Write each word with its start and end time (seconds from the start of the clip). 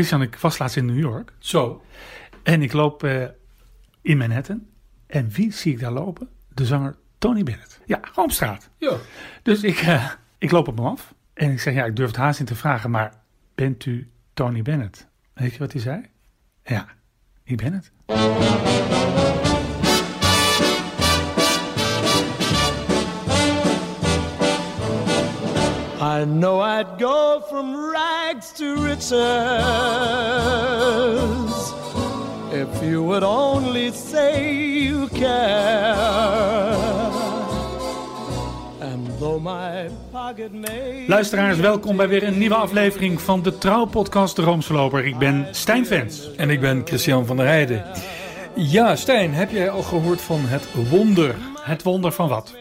Christian, 0.00 0.22
ik 0.22 0.36
was 0.36 0.58
laatst 0.58 0.76
in 0.76 0.84
New 0.84 0.98
York. 0.98 1.32
Zo. 1.38 1.84
En 2.42 2.62
ik 2.62 2.72
loop 2.72 3.04
eh, 3.04 3.24
in 4.02 4.16
Manhattan. 4.16 4.66
En 5.06 5.28
wie 5.28 5.52
zie 5.52 5.72
ik 5.72 5.80
daar 5.80 5.92
lopen? 5.92 6.28
De 6.48 6.66
zanger 6.66 6.96
Tony 7.18 7.42
Bennett. 7.42 7.80
Ja, 7.86 7.98
gewoon 8.02 8.24
op 8.24 8.32
straat. 8.32 8.70
Ja. 8.76 8.96
Dus 9.42 9.62
ik, 9.62 9.78
eh, 9.78 10.10
ik 10.38 10.50
loop 10.50 10.68
op 10.68 10.76
hem 10.76 10.86
af. 10.86 11.14
En 11.34 11.50
ik 11.50 11.60
zeg, 11.60 11.74
ja, 11.74 11.84
ik 11.84 11.96
durf 11.96 12.08
het 12.08 12.16
haast 12.16 12.38
niet 12.38 12.48
te 12.48 12.54
vragen, 12.54 12.90
maar 12.90 13.12
bent 13.54 13.86
u 13.86 14.10
Tony 14.34 14.62
Bennett? 14.62 15.06
Weet 15.32 15.52
je 15.52 15.58
wat 15.58 15.72
hij 15.72 15.80
zei? 15.80 16.02
Ja, 16.64 16.88
ik 17.44 17.56
ben 17.56 17.72
het. 17.72 19.49
I 26.20 26.24
know 26.24 26.60
I'd 26.60 26.98
go 26.98 27.40
from 27.48 27.92
rags 27.92 28.52
to 28.52 28.74
riches 28.74 29.10
if 32.52 32.82
you 32.82 33.02
would 33.02 33.22
only 33.22 33.90
say 33.92 34.54
you 34.54 35.08
care. 35.08 35.94
And 38.80 39.08
though 39.18 39.40
my 39.40 39.88
pocket 40.12 40.52
may 40.52 41.04
Luisteraars, 41.06 41.58
welkom 41.58 41.96
bij 41.96 42.08
weer 42.08 42.22
een 42.22 42.38
nieuwe 42.38 42.54
aflevering 42.54 43.20
van 43.20 43.42
de 43.42 43.58
Trouwpodcast 43.58 44.36
De 44.36 44.42
Roomsloper. 44.42 45.04
Ik 45.04 45.18
ben 45.18 45.46
Stijn 45.50 45.86
Vens. 45.86 46.34
En 46.36 46.50
ik 46.50 46.60
ben 46.60 46.82
Christian 46.84 47.26
van 47.26 47.36
der 47.36 47.46
Heijden. 47.46 47.84
Ja, 48.54 48.96
Stijn, 48.96 49.34
heb 49.34 49.50
jij 49.50 49.70
al 49.70 49.82
gehoord 49.82 50.20
van 50.20 50.40
het 50.40 50.88
wonder? 50.90 51.34
Het 51.60 51.82
wonder 51.82 52.12
van 52.12 52.28
wat? 52.28 52.54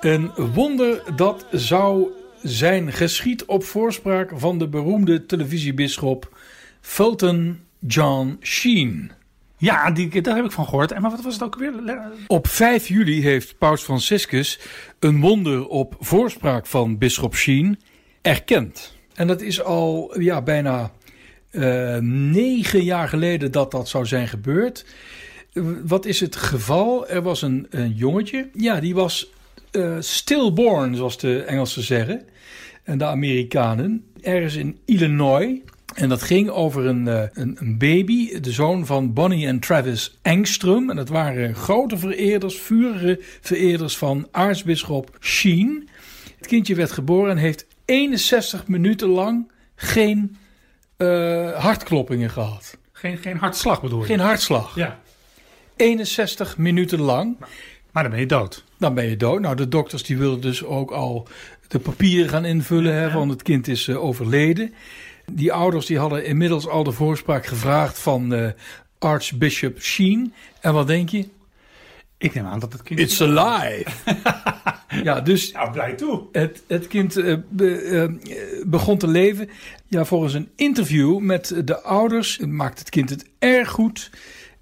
Een 0.00 0.30
wonder 0.54 1.02
dat 1.14 1.46
zou 1.50 2.10
zijn 2.48 2.92
geschied 2.92 3.44
op 3.44 3.64
voorspraak 3.64 4.30
van 4.34 4.58
de 4.58 4.68
beroemde 4.68 5.26
televisiebisschop 5.26 6.38
Fulton 6.80 7.60
John 7.78 8.38
Sheen. 8.42 9.10
Ja, 9.58 9.90
die, 9.90 10.22
daar 10.22 10.36
heb 10.36 10.44
ik 10.44 10.52
van 10.52 10.64
gehoord. 10.64 10.92
En 10.92 11.02
maar 11.02 11.10
wat 11.10 11.22
was 11.22 11.34
het 11.34 11.42
ook 11.42 11.58
weer? 11.58 11.72
Op 12.26 12.46
5 12.46 12.88
juli 12.88 13.22
heeft 13.22 13.58
Paus 13.58 13.82
Franciscus 13.82 14.60
een 14.98 15.20
wonder 15.20 15.66
op 15.66 15.96
voorspraak 16.00 16.66
van 16.66 16.98
bisschop 16.98 17.34
Sheen 17.34 17.80
erkend. 18.22 18.94
En 19.14 19.26
dat 19.26 19.40
is 19.40 19.62
al 19.62 20.20
ja, 20.20 20.42
bijna 20.42 20.92
uh, 21.50 21.96
negen 22.00 22.84
jaar 22.84 23.08
geleden 23.08 23.52
dat 23.52 23.70
dat 23.70 23.88
zou 23.88 24.06
zijn 24.06 24.28
gebeurd. 24.28 24.86
Wat 25.84 26.04
is 26.04 26.20
het 26.20 26.36
geval? 26.36 27.08
Er 27.08 27.22
was 27.22 27.42
een, 27.42 27.66
een 27.70 27.92
jongetje. 27.92 28.48
Ja, 28.52 28.80
die 28.80 28.94
was 28.94 29.30
uh, 29.72 29.96
stillborn, 30.00 30.94
zoals 30.94 31.18
de 31.18 31.42
Engelsen 31.42 31.82
zeggen. 31.82 32.26
En 32.82 32.98
de 32.98 33.04
Amerikanen. 33.04 34.04
Ergens 34.20 34.54
in 34.54 34.78
Illinois. 34.84 35.60
En 35.94 36.08
dat 36.08 36.22
ging 36.22 36.48
over 36.48 36.86
een, 36.86 37.06
uh, 37.06 37.22
een, 37.32 37.56
een, 37.58 37.78
baby, 37.78 38.40
de 38.40 38.52
zoon 38.52 38.86
van 38.86 39.12
Bonnie 39.12 39.46
en 39.46 39.60
Travis 39.60 40.18
Engstrom. 40.22 40.90
En 40.90 40.96
dat 40.96 41.08
waren 41.08 41.54
grote 41.54 41.98
vereerders, 41.98 42.58
vurige 42.58 43.20
vereerders 43.40 43.96
van 43.96 44.28
aartsbisschop 44.30 45.16
Sheen. 45.20 45.88
Het 46.36 46.46
kindje 46.46 46.74
werd 46.74 46.92
geboren 46.92 47.30
en 47.30 47.36
heeft 47.36 47.66
61 47.84 48.66
minuten 48.66 49.08
lang 49.08 49.50
geen 49.74 50.36
uh, 50.98 51.52
hartkloppingen 51.52 52.30
gehad. 52.30 52.78
Geen, 52.92 53.16
geen 53.16 53.36
hartslag 53.36 53.82
bedoel 53.82 54.00
je? 54.00 54.06
Geen 54.06 54.20
hartslag. 54.20 54.74
Ja. 54.74 55.00
61 55.76 56.58
minuten 56.58 57.00
lang. 57.00 57.36
Maar 57.92 58.02
dan 58.02 58.12
ben 58.12 58.20
je 58.20 58.26
dood. 58.26 58.64
Dan 58.78 58.94
ben 58.94 59.08
je 59.08 59.16
dood. 59.16 59.40
Nou, 59.40 59.56
de 59.56 59.68
dokters 59.68 60.02
die 60.02 60.18
wilden 60.18 60.40
dus 60.40 60.64
ook 60.64 60.90
al 60.90 61.28
de 61.68 61.78
papieren 61.78 62.28
gaan 62.28 62.44
invullen, 62.44 62.94
hè, 62.94 63.12
want 63.12 63.30
het 63.30 63.42
kind 63.42 63.68
is 63.68 63.86
uh, 63.86 64.04
overleden. 64.04 64.74
Die 65.32 65.52
ouders 65.52 65.86
die 65.86 65.98
hadden 65.98 66.24
inmiddels 66.24 66.68
al 66.68 66.84
de 66.84 66.92
voorspraak 66.92 67.46
gevraagd 67.46 67.98
van 67.98 68.32
uh, 68.32 68.48
Archbishop 68.98 69.80
Sheen. 69.80 70.32
En 70.60 70.72
wat 70.72 70.86
denk 70.86 71.08
je? 71.08 71.28
Ik 72.18 72.34
neem 72.34 72.46
aan 72.46 72.58
dat 72.58 72.72
het 72.72 72.82
kind... 72.82 73.00
It's 73.00 73.20
alive! 73.20 73.86
ja, 75.04 75.20
dus... 75.20 75.52
Nou, 75.52 75.70
blij 75.70 75.92
toe. 75.92 76.22
Het, 76.32 76.62
het 76.66 76.86
kind 76.86 77.16
uh, 77.16 77.36
be, 77.48 78.62
begon 78.66 78.98
te 78.98 79.08
leven. 79.08 79.50
Ja, 79.88 80.04
volgens 80.04 80.34
een 80.34 80.48
interview 80.56 81.18
met 81.18 81.62
de 81.64 81.80
ouders 81.80 82.38
maakt 82.38 82.78
het 82.78 82.90
kind 82.90 83.10
het 83.10 83.24
erg 83.38 83.70
goed... 83.70 84.10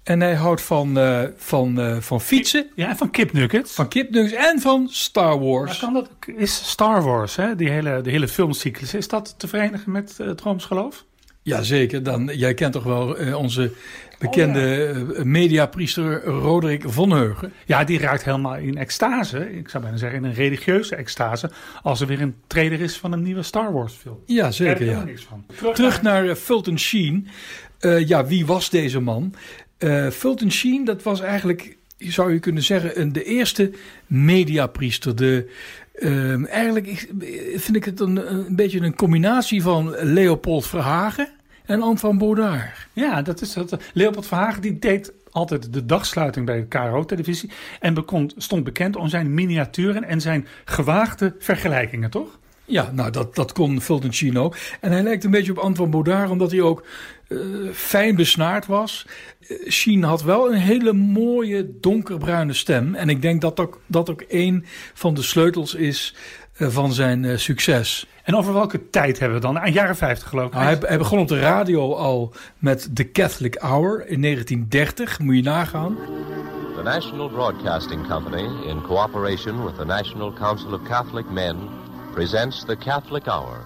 En 0.05 0.21
hij 0.21 0.35
houdt 0.35 0.61
van, 0.61 0.97
uh, 0.97 1.21
van, 1.35 1.79
uh, 1.79 1.97
van 1.99 2.21
fietsen. 2.21 2.67
Ja, 2.75 2.89
en 2.89 2.97
van 2.97 3.11
kipnuggets. 3.11 3.73
Van 3.73 3.87
kipnuggets 3.87 4.33
en 4.51 4.59
van 4.59 4.87
Star 4.89 5.39
Wars. 5.39 5.69
Maar 5.69 5.79
kan 5.79 5.93
dat, 5.93 6.09
is 6.37 6.69
Star 6.69 7.03
Wars, 7.03 7.35
hè, 7.35 7.55
die 7.55 7.69
hele, 7.69 8.01
de 8.01 8.09
hele 8.09 8.27
filmcyclus, 8.27 8.93
is 8.93 9.07
dat 9.07 9.35
te 9.37 9.47
verenigen 9.47 9.91
met 9.91 10.17
uh, 10.21 10.27
het 10.27 10.41
Roomsgeloof? 10.41 11.05
Jazeker. 11.41 12.03
Dan, 12.03 12.31
jij 12.33 12.53
kent 12.53 12.73
toch 12.73 12.83
wel 12.83 13.21
uh, 13.21 13.37
onze 13.37 13.71
bekende 14.19 14.93
oh, 14.95 15.17
ja. 15.17 15.23
mediapriester 15.23 16.23
Roderick 16.23 16.83
von 16.85 17.11
Heugen. 17.11 17.53
Ja, 17.65 17.83
die 17.83 17.99
raakt 17.99 18.23
helemaal 18.23 18.55
in 18.55 18.77
extase. 18.77 19.57
Ik 19.57 19.69
zou 19.69 19.83
bijna 19.83 19.97
zeggen 19.97 20.19
in 20.19 20.25
een 20.25 20.33
religieuze 20.33 20.95
extase. 20.95 21.49
Als 21.81 22.01
er 22.01 22.07
weer 22.07 22.21
een 22.21 22.35
trailer 22.47 22.81
is 22.81 22.97
van 22.97 23.11
een 23.11 23.21
nieuwe 23.21 23.43
Star 23.43 23.73
Wars 23.73 23.93
film. 23.93 24.19
Ja, 24.25 24.51
zeker. 24.51 24.85
Ja. 24.85 25.03
Niks 25.03 25.23
van. 25.23 25.45
Terug, 25.55 25.75
Terug 25.75 26.01
naar, 26.01 26.25
naar 26.25 26.35
Fulton 26.35 26.79
Sheen. 26.79 27.27
Uh, 27.81 28.07
ja, 28.07 28.25
wie 28.25 28.45
was 28.45 28.69
deze 28.69 28.99
man? 28.99 29.33
Uh, 29.85 30.09
Fulton 30.09 30.51
Sheen, 30.51 30.85
dat 30.85 31.03
was 31.03 31.21
eigenlijk, 31.21 31.77
zou 31.97 32.33
je 32.33 32.39
kunnen 32.39 32.63
zeggen, 32.63 33.01
een, 33.01 33.13
de 33.13 33.23
eerste 33.23 33.71
mediapriester. 34.07 35.15
De, 35.15 35.49
uh, 35.95 36.49
eigenlijk 36.49 37.07
vind 37.55 37.75
ik 37.75 37.85
het 37.85 37.99
een, 37.99 38.33
een 38.33 38.55
beetje 38.55 38.79
een 38.79 38.95
combinatie 38.95 39.61
van 39.61 39.95
Leopold 39.99 40.67
Verhagen 40.67 41.29
en 41.65 41.97
van 41.97 42.17
Baudard. 42.17 42.87
Ja, 42.93 43.21
dat 43.21 43.41
is 43.41 43.53
dat. 43.53 43.77
Leopold 43.93 44.27
Verhagen 44.27 44.61
die 44.61 44.79
deed 44.79 45.13
altijd 45.31 45.73
de 45.73 45.85
dagsluiting 45.85 46.45
bij 46.45 46.59
de 46.59 46.67
KRO-televisie. 46.67 47.51
En 47.79 47.93
bekond, 47.93 48.33
stond 48.37 48.63
bekend 48.63 48.95
om 48.95 49.07
zijn 49.07 49.33
miniaturen 49.33 50.03
en 50.03 50.21
zijn 50.21 50.47
gewaagde 50.65 51.35
vergelijkingen, 51.39 52.09
toch? 52.09 52.39
Ja, 52.65 52.91
nou 52.91 53.11
dat, 53.11 53.35
dat 53.35 53.51
kon 53.51 53.81
Fulton 53.81 54.13
Sheen 54.13 54.37
ook. 54.37 54.57
En 54.81 54.91
hij 54.91 55.03
lijkt 55.03 55.23
een 55.23 55.31
beetje 55.31 55.61
op 55.61 55.75
van 55.75 55.89
Baudard, 55.89 56.29
omdat 56.29 56.51
hij 56.51 56.61
ook 56.61 56.85
uh, 57.27 57.71
fijn 57.73 58.15
besnaard 58.15 58.65
was. 58.65 59.05
Uh, 59.39 59.69
Sheen 59.69 60.03
had 60.03 60.23
wel 60.23 60.51
een 60.51 60.59
hele 60.59 60.93
mooie 60.93 61.79
donkerbruine 61.79 62.53
stem. 62.53 62.95
En 62.95 63.09
ik 63.09 63.21
denk 63.21 63.41
dat 63.41 63.59
ook, 63.59 63.81
dat 63.87 64.09
ook 64.09 64.23
een 64.27 64.65
van 64.93 65.13
de 65.13 65.21
sleutels 65.21 65.75
is 65.75 66.15
uh, 66.57 66.67
van 66.67 66.93
zijn 66.93 67.39
succes. 67.39 68.07
En 68.23 68.35
over 68.35 68.53
welke 68.53 68.89
tijd 68.89 69.19
hebben 69.19 69.37
we 69.37 69.45
dan? 69.45 69.59
Aan 69.59 69.71
jaren 69.71 69.95
50 69.95 70.29
geloof 70.29 70.47
ik. 70.47 70.53
Nou, 70.53 70.65
hij, 70.65 70.77
hij, 70.79 70.97
begon 70.97 71.19
op 71.19 71.27
de 71.27 71.39
radio 71.39 71.93
al 71.93 72.33
met 72.57 72.95
The 72.95 73.11
Catholic 73.11 73.55
Hour 73.55 74.07
in 74.07 74.21
1930. 74.21 75.19
Moet 75.19 75.35
je 75.35 75.41
nagaan. 75.41 75.97
The 76.75 76.83
National 76.83 77.29
Broadcasting 77.29 78.07
Company, 78.07 78.67
in 78.67 78.81
cooperation 78.81 79.65
with 79.65 79.75
the 79.75 79.85
National 79.85 80.33
Council 80.33 80.73
of 80.73 80.81
Catholic 80.83 81.29
Men, 81.29 81.57
presents 82.13 82.65
The 82.65 82.77
Catholic 82.77 83.27
Hour. 83.27 83.63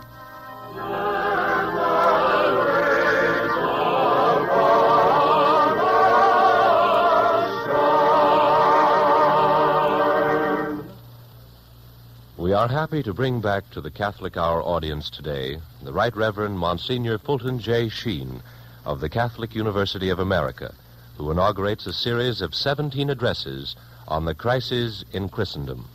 We 12.49 12.55
are 12.55 12.67
happy 12.67 13.03
to 13.03 13.13
bring 13.13 13.41
back 13.41 13.69
to 13.69 13.79
the 13.79 13.91
Catholic 13.91 14.35
Hour 14.35 14.63
audience 14.63 15.11
today 15.11 15.59
the 15.83 15.93
Right 15.93 16.15
Reverend 16.15 16.57
Monsignor 16.57 17.19
Fulton 17.19 17.59
J. 17.59 17.89
Sheen 17.89 18.41
of 18.85 19.01
the 19.01 19.07
Catholic 19.07 19.53
University 19.53 20.09
of 20.09 20.17
America, 20.17 20.73
who 21.15 21.29
inaugurates 21.29 21.85
a 21.85 21.93
series 21.93 22.41
of 22.41 22.55
17 22.55 23.11
addresses 23.11 23.75
on 24.07 24.25
the 24.25 24.33
crisis 24.33 25.05
in 25.13 25.29
Christendom. 25.29 25.87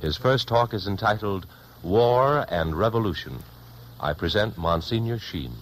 His 0.00 0.16
first 0.16 0.48
talk 0.48 0.72
is 0.72 0.86
entitled 0.86 1.44
War 1.82 2.46
and 2.48 2.78
Revolution. 2.78 3.40
I 4.00 4.14
present 4.14 4.56
Monsignor 4.56 5.18
Sheen. 5.18 5.52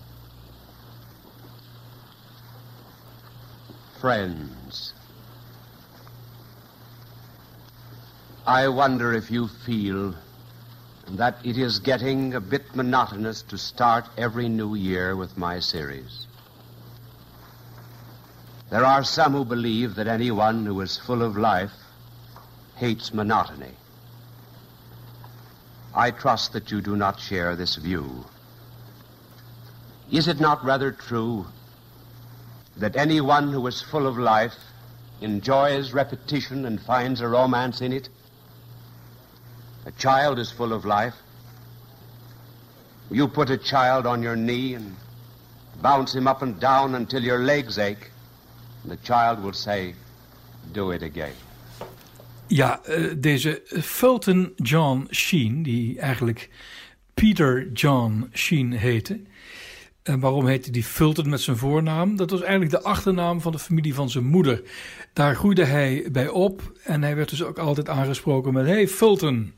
Friends, 4.01 4.95
I 8.47 8.69
wonder 8.69 9.13
if 9.13 9.33
you 9.33 9.49
feel 9.49 10.15
that 11.13 11.37
it 11.45 11.57
is 11.57 11.79
getting 11.79 12.35
a 12.35 12.41
bit 12.41 12.75
monotonous 12.75 13.43
to 13.43 13.57
start 13.59 14.07
every 14.17 14.49
new 14.49 14.75
year 14.75 15.17
with 15.17 15.37
my 15.37 15.59
series. 15.59 16.27
There 18.71 18.85
are 18.85 19.03
some 19.03 19.33
who 19.33 19.45
believe 19.45 19.95
that 19.95 20.07
anyone 20.07 20.67
who 20.67 20.81
is 20.83 20.99
full 20.99 21.23
of 21.23 21.37
life 21.37 21.73
hates 22.77 23.15
monotony. 23.15 23.73
I 25.95 26.11
trust 26.11 26.53
that 26.53 26.71
you 26.71 26.81
do 26.81 26.95
not 26.95 27.19
share 27.19 27.57
this 27.57 27.77
view. 27.77 28.27
Is 30.11 30.29
it 30.29 30.39
not 30.39 30.65
rather 30.65 30.93
true 30.93 31.47
that 32.77 32.97
anyone 32.97 33.53
who 33.53 33.67
is 33.67 33.83
full 33.83 34.07
of 34.07 34.19
life 34.19 34.55
enjoys 35.21 35.93
repetition 35.93 36.65
and 36.67 36.81
finds 36.81 37.21
a 37.21 37.29
romance 37.29 37.81
in 37.81 37.93
it? 37.93 38.09
A 39.87 39.93
child 39.93 40.39
is 40.39 40.51
full 40.51 40.73
of 40.73 40.85
life. 40.85 41.15
You 43.11 43.29
put 43.29 43.51
a 43.51 43.57
child 43.57 44.07
on 44.07 44.23
your 44.23 44.37
knee 44.37 44.75
and 44.75 44.95
bounce 45.81 46.15
him 46.15 46.27
up 46.27 46.43
and 46.43 46.61
down 46.61 46.95
until 46.95 47.23
your 47.23 47.39
legs 47.39 47.79
ache. 47.79 48.11
And 48.83 48.93
the 48.93 48.97
child 48.97 49.43
will 49.43 49.55
say, 49.55 49.95
Do 50.73 50.91
it 50.91 51.03
again. 51.03 51.33
Ja, 52.47 52.81
uh, 52.89 53.15
deze 53.19 53.63
Fulton 53.67 54.53
John 54.57 55.07
Sheen, 55.11 55.63
die 55.63 55.99
eigenlijk 56.01 56.51
Peter 57.15 57.73
John 57.73 58.31
Sheen 58.33 58.73
heette. 58.73 59.21
Waarom 60.17 60.47
heette 60.47 60.71
die 60.71 60.85
Fulton 60.85 61.29
met 61.29 61.41
zijn 61.41 61.57
voornaam? 61.57 62.17
Dat 62.17 62.31
was 62.31 62.41
eigenlijk 62.41 62.71
de 62.71 62.83
achternaam 62.83 63.41
van 63.41 63.53
de 63.53 63.59
familie 63.59 63.95
van 63.95 64.11
zijn 64.11 64.25
moeder. 64.25 64.63
Daar 65.13 65.37
groeide 65.37 65.65
hij 65.65 66.09
bij 66.13 66.29
op 66.29 66.73
en 66.85 67.03
hij 67.03 67.17
werd 67.17 67.29
dus 67.29 67.43
ook 67.43 67.59
altijd 67.59 67.89
aangesproken 67.89 68.53
met: 68.53 68.67
Hey 68.67 68.89
Fulton. 68.89 69.53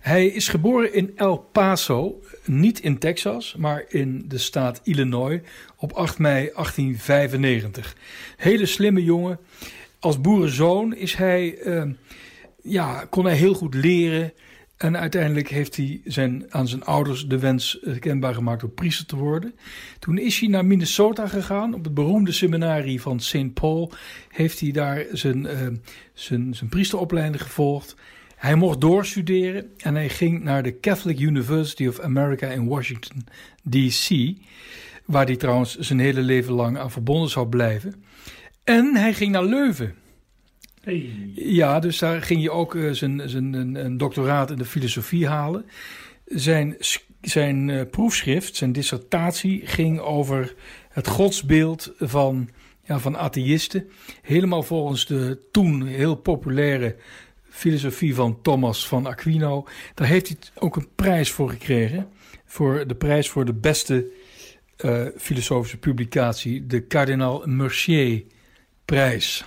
Hij 0.00 0.26
is 0.26 0.48
geboren 0.48 0.94
in 0.94 1.12
El 1.16 1.36
Paso, 1.36 2.20
niet 2.44 2.80
in 2.80 2.98
Texas, 2.98 3.54
maar 3.58 3.84
in 3.88 4.24
de 4.28 4.38
staat 4.38 4.80
Illinois 4.82 5.40
op 5.76 5.92
8 5.92 6.18
mei 6.18 6.50
1895. 6.54 7.96
Hele 8.36 8.66
slimme 8.66 9.04
jongen. 9.04 9.38
Als 9.98 10.20
boerenzoon 10.20 10.94
is 10.94 11.14
hij, 11.14 11.58
uh, 11.66 11.82
ja, 12.62 13.06
kon 13.10 13.24
hij 13.24 13.36
heel 13.36 13.54
goed 13.54 13.74
leren. 13.74 14.32
En 14.76 14.96
uiteindelijk 14.96 15.48
heeft 15.48 15.76
hij 15.76 16.00
zijn, 16.04 16.44
aan 16.48 16.68
zijn 16.68 16.84
ouders 16.84 17.26
de 17.26 17.38
wens 17.38 17.80
eh, 17.80 17.98
kenbaar 17.98 18.34
gemaakt 18.34 18.64
om 18.64 18.74
priester 18.74 19.06
te 19.06 19.16
worden. 19.16 19.54
Toen 19.98 20.18
is 20.18 20.38
hij 20.38 20.48
naar 20.48 20.64
Minnesota 20.64 21.26
gegaan. 21.26 21.74
Op 21.74 21.84
het 21.84 21.94
beroemde 21.94 22.32
seminarie 22.32 23.00
van 23.00 23.20
St. 23.20 23.54
Paul 23.54 23.92
heeft 24.28 24.60
hij 24.60 24.70
daar 24.70 25.04
zijn, 25.12 25.44
uh, 25.44 25.52
zijn, 26.12 26.54
zijn 26.54 26.70
priesteropleiding 26.70 27.42
gevolgd. 27.42 27.96
Hij 28.36 28.54
mocht 28.54 28.80
doorstuderen 28.80 29.70
en 29.76 29.94
hij 29.94 30.08
ging 30.08 30.42
naar 30.42 30.62
de 30.62 30.80
Catholic 30.80 31.18
University 31.18 31.86
of 31.86 32.00
America 32.00 32.46
in 32.46 32.66
Washington, 32.66 33.26
D.C., 33.70 34.34
waar 35.04 35.26
hij 35.26 35.36
trouwens 35.36 35.78
zijn 35.78 35.98
hele 35.98 36.20
leven 36.20 36.52
lang 36.52 36.78
aan 36.78 36.90
verbonden 36.90 37.30
zou 37.30 37.48
blijven. 37.48 38.04
En 38.64 38.96
hij 38.96 39.14
ging 39.14 39.32
naar 39.32 39.44
Leuven. 39.44 39.94
Ja, 41.34 41.80
dus 41.80 41.98
daar 41.98 42.22
ging 42.22 42.42
je 42.42 42.50
ook 42.50 42.74
uh, 42.74 42.92
zijn, 42.92 43.28
zijn 43.28 43.52
een, 43.54 43.96
doctoraat 43.96 44.50
in 44.50 44.58
de 44.58 44.64
filosofie 44.64 45.26
halen. 45.26 45.64
Zijn, 46.26 46.76
zijn 47.20 47.68
uh, 47.68 47.82
proefschrift, 47.90 48.56
zijn 48.56 48.72
dissertatie, 48.72 49.66
ging 49.66 49.98
over 50.00 50.54
het 50.88 51.08
godsbeeld 51.08 51.92
van, 51.98 52.48
ja, 52.84 52.98
van 52.98 53.16
atheïsten. 53.18 53.88
Helemaal 54.22 54.62
volgens 54.62 55.06
de 55.06 55.38
toen 55.50 55.86
heel 55.86 56.14
populaire 56.14 56.96
filosofie 57.48 58.14
van 58.14 58.42
Thomas 58.42 58.88
van 58.88 59.06
Aquino. 59.06 59.66
Daar 59.94 60.06
heeft 60.06 60.28
hij 60.28 60.36
ook 60.54 60.76
een 60.76 60.88
prijs 60.94 61.30
voor 61.30 61.50
gekregen. 61.50 62.08
Voor 62.44 62.86
de 62.86 62.94
prijs 62.94 63.28
voor 63.28 63.44
de 63.44 63.54
beste 63.54 64.06
uh, 64.84 65.06
filosofische 65.16 65.78
publicatie, 65.78 66.66
de 66.66 66.86
Cardinal 66.86 67.42
Mercier 67.46 68.22
prijs. 68.84 69.44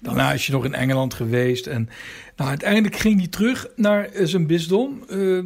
Daarna 0.00 0.32
is 0.32 0.46
hij 0.46 0.56
nog 0.56 0.64
in 0.64 0.74
Engeland 0.74 1.14
geweest 1.14 1.66
en 1.66 1.88
nou, 2.36 2.50
uiteindelijk 2.50 2.96
ging 2.96 3.18
hij 3.18 3.28
terug 3.28 3.68
naar 3.76 4.08
zijn 4.22 4.46
bisdom. 4.46 5.04
Uh, 5.10 5.44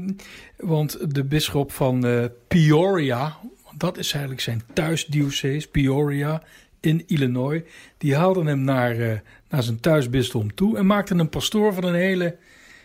want 0.57 1.15
de 1.15 1.25
bisschop 1.25 1.73
van 1.73 2.07
uh, 2.07 2.25
Peoria, 2.49 3.39
dat 3.77 3.99
is 3.99 4.13
eigenlijk 4.13 4.43
zijn 4.43 4.63
thuisdiocese, 4.73 5.69
Peoria 5.69 6.43
in 6.81 7.03
Illinois, 7.07 7.63
die 7.99 8.15
haalde 8.17 8.45
hem 8.45 8.61
naar, 8.61 8.97
uh, 8.97 9.13
naar 9.49 9.63
zijn 9.63 9.81
thuisbisdom 9.81 10.55
toe 10.55 10.77
en 10.77 10.87
maakte 10.87 11.15
hem 11.15 11.29
pastoor 11.29 11.75
van 11.75 11.85
een 11.85 11.95
hele, 11.95 12.37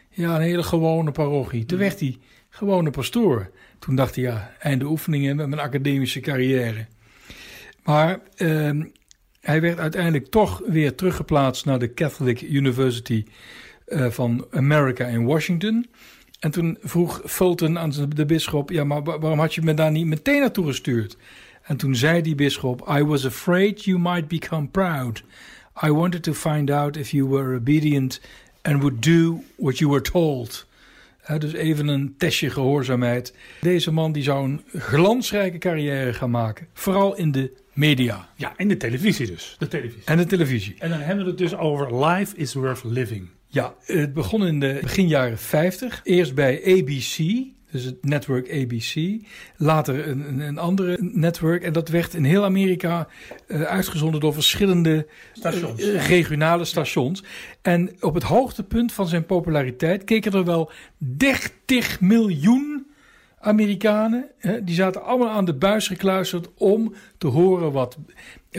ja, 0.10 0.36
een 0.36 0.42
hele 0.42 0.64
gewone 0.64 1.12
parochie. 1.12 1.66
Toen 1.66 1.80
werd 1.80 2.00
hij 2.00 2.18
gewone 2.50 2.90
pastoor. 2.90 3.52
Toen 3.80 3.96
dacht 3.96 4.16
hij, 4.16 4.24
ja, 4.24 4.52
einde 4.60 4.86
oefeningen 4.86 5.36
met 5.36 5.48
mijn 5.48 5.62
academische 5.62 6.20
carrière. 6.20 6.86
Maar 7.84 8.20
uh, 8.38 8.84
hij 9.44 9.62
werd 9.62 9.80
uiteindelijk 9.80 10.28
toch 10.28 10.62
weer 10.66 10.96
teruggeplaatst 10.96 11.66
naar 11.66 11.80
de 11.80 11.94
Catholic 11.94 12.42
University 12.42 13.26
uh, 13.88 14.10
van 14.10 14.46
America 14.52 15.06
in 15.06 15.26
Washington. 15.26 15.86
En 16.40 16.52
toen 16.52 16.78
vroeg 16.82 17.22
Fulton 17.26 17.80
aan 17.80 17.94
de 18.16 18.26
bisschop: 18.26 18.70
Ja, 18.70 18.84
maar 18.84 19.04
waarom 19.04 19.40
had 19.40 19.54
je 19.56 19.62
me 19.62 19.74
daar 19.74 19.92
niet 19.92 20.06
meteen 20.06 20.40
naartoe 20.40 20.66
gestuurd? 20.66 21.18
En 21.62 21.78
toen 21.78 21.96
zei 21.96 22.22
die 22.22 22.36
bisschop: 22.36 22.90
I 22.90 23.04
was 23.04 23.26
afraid 23.26 23.84
you 23.84 24.00
might 24.00 24.28
become 24.28 24.68
proud. 24.68 25.24
I 25.86 25.92
wanted 25.92 26.24
to 26.24 26.34
find 26.34 26.72
out 26.72 26.98
if 26.98 27.12
you 27.12 27.30
were 27.30 27.56
obedient 27.56 28.22
and 28.62 28.82
would 28.82 29.04
do 29.04 29.44
what 29.56 29.78
you 29.78 29.92
were 29.92 30.04
told. 30.04 30.68
He, 31.22 31.38
dus 31.38 31.54
even 31.54 31.88
een 31.88 32.16
testje 32.18 32.50
gehoorzaamheid. 32.50 33.34
Deze 33.62 33.92
man 33.92 34.12
die 34.12 34.24
zou 34.24 34.44
een 34.44 34.62
glansrijke 34.82 35.58
carrière 35.58 36.14
gaan 36.14 36.32
maken. 36.32 36.68
Vooral 36.74 37.16
in 37.16 37.32
de 37.32 37.52
media. 37.74 38.30
Ja, 38.36 38.54
in 38.58 38.68
de 38.68 38.78
televisie 38.78 39.28
dus. 39.28 39.56
De 39.60 39.68
televisie. 39.68 40.02
En 40.06 40.18
de 40.18 40.26
televisie. 40.26 40.76
En 40.80 40.90
dan 40.90 41.00
hebben 41.00 41.24
we 41.24 41.30
het 41.30 41.40
dus 41.40 41.56
over 41.56 42.06
Life 42.06 42.36
is 42.36 42.54
Worth 42.54 42.84
Living. 42.84 43.30
Ja, 43.48 43.74
het 43.86 44.14
begon 44.14 44.46
in 44.46 44.60
de 44.60 44.78
begin 44.82 45.08
jaren 45.08 45.38
50. 45.38 46.02
Eerst 46.04 46.36
bij 46.36 46.62
ABC, 46.66 47.18
dus 47.72 47.84
het 47.84 48.06
netwerk 48.06 48.52
ABC. 48.52 49.22
Later 49.58 50.08
een, 50.08 50.40
een 50.40 50.58
andere 50.58 50.98
netwerk. 51.00 51.64
En 51.64 51.74
dat 51.74 51.90
werd 51.90 52.14
in 52.14 52.24
heel 52.24 52.44
Amerika 52.44 53.08
uh, 53.48 53.62
uitgezonden 53.62 54.20
door 54.20 54.34
verschillende 54.34 55.08
stations. 55.34 55.82
Uh, 55.82 56.08
regionale 56.08 56.66
stations. 56.66 57.24
En 57.62 57.96
op 58.00 58.14
het 58.14 58.24
hoogtepunt 58.24 58.92
van 58.92 59.08
zijn 59.08 59.26
populariteit 59.26 60.04
keken 60.04 60.32
er 60.32 60.46
wel 60.46 60.72
30 60.98 62.02
miljoen 62.02 62.93
Amerikanen. 63.44 64.26
Hè, 64.38 64.64
die 64.64 64.76
zaten 64.76 65.04
allemaal 65.04 65.30
aan 65.30 65.46
de 65.46 65.54
buis 65.54 65.88
gekluisterd 65.88 66.48
om 66.58 66.94
te 67.18 67.28
horen 67.28 67.72
wat 67.72 67.98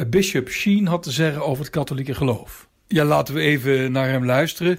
Bishop 0.07 0.49
Sheen 0.49 0.87
had 0.87 1.03
te 1.03 1.11
zeggen 1.11 1.47
over 1.47 1.65
het 1.65 1.73
katholieke 1.73 2.15
geloof. 2.15 2.69
Ja, 2.87 3.05
laten 3.05 3.35
we 3.35 3.41
even 3.41 3.93
naar 3.93 4.09
hem 4.09 4.25
luisteren. 4.25 4.79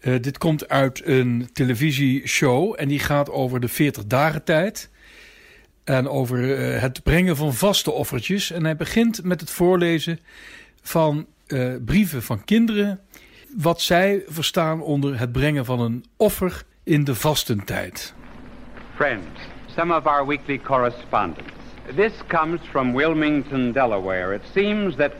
Uh, 0.00 0.14
dit 0.20 0.38
komt 0.38 0.68
uit 0.68 1.02
een 1.04 1.48
televisieshow 1.52 2.74
en 2.76 2.88
die 2.88 2.98
gaat 2.98 3.30
over 3.30 3.60
de 3.60 3.68
40 3.68 4.06
dagen 4.06 4.44
tijd. 4.44 4.90
En 5.84 6.08
over 6.08 6.38
uh, 6.38 6.80
het 6.80 7.02
brengen 7.02 7.36
van 7.36 7.54
vaste 7.54 7.90
offertjes. 7.90 8.50
En 8.50 8.64
hij 8.64 8.76
begint 8.76 9.24
met 9.24 9.40
het 9.40 9.50
voorlezen 9.50 10.20
van 10.82 11.26
brieven 11.84 12.22
van 12.22 12.44
kinderen. 12.44 13.00
Wat 13.56 13.80
zij 13.80 14.22
verstaan 14.26 14.82
onder 14.82 15.18
het 15.18 15.32
brengen 15.32 15.64
van 15.64 15.80
een 15.80 16.04
offer 16.16 16.64
in 16.84 17.04
de 17.04 17.14
vastentijd. 17.14 18.14
Friends, 18.96 19.38
some 19.74 19.90
of 19.90 20.06
our 20.06 20.24
weekly 20.24 20.56
correspondence. 20.56 21.52
This 21.90 22.14
comes 22.30 22.62
from 22.72 22.94
Wilmington, 22.94 23.72
Delaware. 23.72 24.32
It 24.32 24.40
seems 24.54 24.96
that 24.96 25.12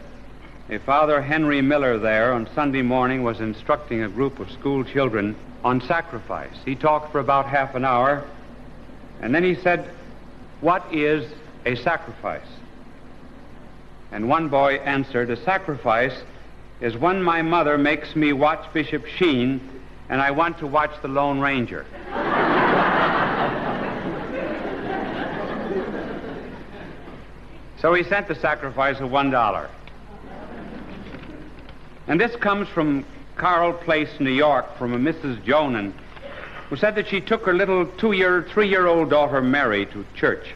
A 0.70 0.78
Father 0.78 1.20
Henry 1.20 1.60
Miller 1.60 1.98
there 1.98 2.32
on 2.32 2.48
Sunday 2.54 2.80
morning 2.80 3.22
was 3.22 3.38
instructing 3.40 4.02
a 4.02 4.08
group 4.08 4.40
of 4.40 4.50
school 4.50 4.82
children 4.82 5.36
on 5.62 5.82
sacrifice. 5.82 6.56
He 6.64 6.74
talked 6.74 7.12
for 7.12 7.18
about 7.18 7.44
half 7.44 7.74
an 7.74 7.84
hour, 7.84 8.24
and 9.20 9.34
then 9.34 9.44
he 9.44 9.54
said, 9.54 9.90
What 10.62 10.82
is 10.90 11.30
a 11.66 11.74
sacrifice? 11.76 12.48
And 14.10 14.26
one 14.26 14.48
boy 14.48 14.76
answered, 14.76 15.28
A 15.28 15.36
sacrifice 15.44 16.18
is 16.80 16.96
when 16.96 17.22
my 17.22 17.42
mother 17.42 17.76
makes 17.76 18.16
me 18.16 18.32
watch 18.32 18.72
Bishop 18.72 19.04
Sheen 19.04 19.60
and 20.08 20.22
I 20.22 20.30
want 20.30 20.58
to 20.60 20.66
watch 20.66 20.92
the 21.02 21.08
Lone 21.08 21.40
Ranger. 21.40 21.84
So 27.80 27.94
he 27.94 28.02
sent 28.04 28.28
the 28.28 28.34
sacrifice 28.34 29.00
of 29.00 29.10
one 29.10 29.30
dollar. 29.30 29.68
And 32.08 32.20
this 32.20 32.34
comes 32.36 32.68
from 32.68 33.04
Carl 33.36 33.72
Place, 33.72 34.08
New 34.20 34.30
York, 34.30 34.78
from 34.78 34.92
a 34.92 34.98
Mrs. 34.98 35.42
Jonan, 35.44 35.92
who 36.68 36.76
said 36.76 36.94
that 36.94 37.08
she 37.08 37.20
took 37.20 37.44
her 37.44 37.52
little 37.52 37.86
two-year, 37.98 38.46
three-year-old 38.52 39.10
daughter 39.10 39.42
Mary 39.42 39.86
to 39.86 40.04
church 40.14 40.54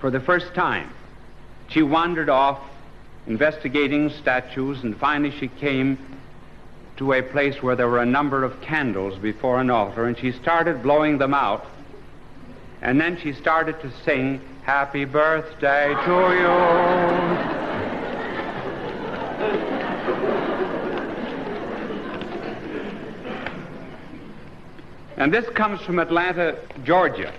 for 0.00 0.10
the 0.10 0.20
first 0.20 0.54
time. 0.54 0.90
She 1.68 1.82
wandered 1.82 2.28
off 2.28 2.60
investigating 3.26 4.10
statues, 4.10 4.82
and 4.82 4.96
finally 4.98 5.36
she 5.38 5.48
came 5.48 5.98
to 6.96 7.14
a 7.14 7.22
place 7.22 7.62
where 7.62 7.74
there 7.74 7.88
were 7.88 8.00
a 8.02 8.06
number 8.06 8.44
of 8.44 8.60
candles 8.60 9.18
before 9.18 9.60
an 9.60 9.70
altar, 9.70 10.06
and 10.06 10.18
she 10.18 10.32
started 10.32 10.82
blowing 10.82 11.18
them 11.18 11.32
out. 11.32 11.66
And 12.82 13.00
then 13.00 13.18
she 13.22 13.32
started 13.32 13.80
to 13.80 13.90
sing, 14.04 14.40
Happy 14.62 15.04
Birthday 15.04 15.88
to 15.88 16.12
you. 16.38 16.46
And 25.16 25.34
this 25.34 25.48
comes 25.50 25.80
from 25.80 25.98
Atlanta, 25.98 26.56
Georgia. 26.84 27.34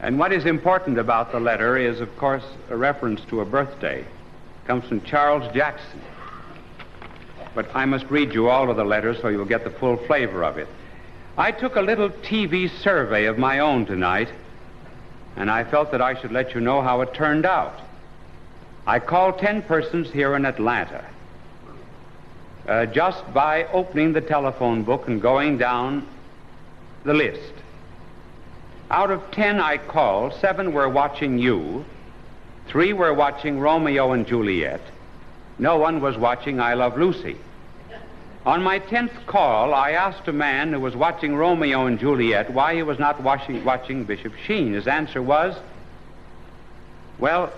And 0.00 0.18
what 0.18 0.32
is 0.32 0.44
important 0.44 0.98
about 0.98 1.30
the 1.30 1.38
letter 1.38 1.76
is, 1.76 2.00
of 2.00 2.16
course, 2.16 2.44
a 2.68 2.76
reference 2.76 3.20
to 3.26 3.42
a 3.42 3.44
birthday. 3.44 4.00
It 4.00 4.66
comes 4.66 4.84
from 4.88 5.00
Charles 5.02 5.48
Jackson. 5.54 6.00
But 7.54 7.68
I 7.72 7.84
must 7.84 8.06
read 8.06 8.34
you 8.34 8.48
all 8.48 8.68
of 8.68 8.76
the 8.76 8.84
letters 8.84 9.18
so 9.22 9.28
you'll 9.28 9.44
get 9.44 9.62
the 9.62 9.70
full 9.70 9.96
flavor 10.08 10.42
of 10.42 10.58
it. 10.58 10.66
I 11.38 11.52
took 11.52 11.76
a 11.76 11.82
little 11.82 12.10
TV 12.10 12.68
survey 12.82 13.26
of 13.26 13.38
my 13.38 13.60
own 13.60 13.86
tonight, 13.86 14.28
and 15.36 15.50
I 15.50 15.64
felt 15.64 15.92
that 15.92 16.00
I 16.00 16.20
should 16.20 16.32
let 16.32 16.54
you 16.54 16.60
know 16.60 16.82
how 16.82 17.02
it 17.02 17.12
turned 17.14 17.44
out. 17.44 17.78
I 18.86 18.98
called 18.98 19.38
10 19.38 19.62
persons 19.62 20.10
here 20.10 20.34
in 20.34 20.44
Atlanta. 20.44 21.04
Uh, 22.66 22.86
just 22.86 23.22
by 23.32 23.64
opening 23.66 24.12
the 24.12 24.20
telephone 24.20 24.82
book 24.82 25.06
and 25.06 25.22
going 25.22 25.58
down 25.58 26.06
the 27.04 27.14
list. 27.14 27.52
Out 28.90 29.10
of 29.10 29.30
10 29.30 29.60
I 29.60 29.78
called, 29.78 30.34
seven 30.40 30.72
were 30.72 30.88
watching 30.88 31.38
you, 31.38 31.84
three 32.68 32.92
were 32.92 33.14
watching 33.14 33.60
Romeo 33.60 34.12
and 34.12 34.26
Juliet, 34.26 34.80
no 35.58 35.78
one 35.78 36.00
was 36.00 36.16
watching 36.16 36.60
I 36.60 36.74
Love 36.74 36.98
Lucy. 36.98 37.36
On 38.46 38.62
my 38.62 38.78
tenth 38.78 39.12
call, 39.26 39.74
I 39.74 39.90
asked 39.90 40.28
a 40.28 40.32
man 40.32 40.72
who 40.72 40.78
was 40.78 40.94
watching 40.94 41.34
Romeo 41.34 41.86
and 41.86 41.98
Juliet 41.98 42.48
why 42.52 42.76
he 42.76 42.84
was 42.84 42.96
not 42.96 43.20
watching, 43.20 43.64
watching 43.64 44.04
Bishop 44.04 44.32
Sheen. 44.46 44.72
His 44.72 44.86
answer 44.86 45.20
was, 45.20 45.58
well, 47.18 47.52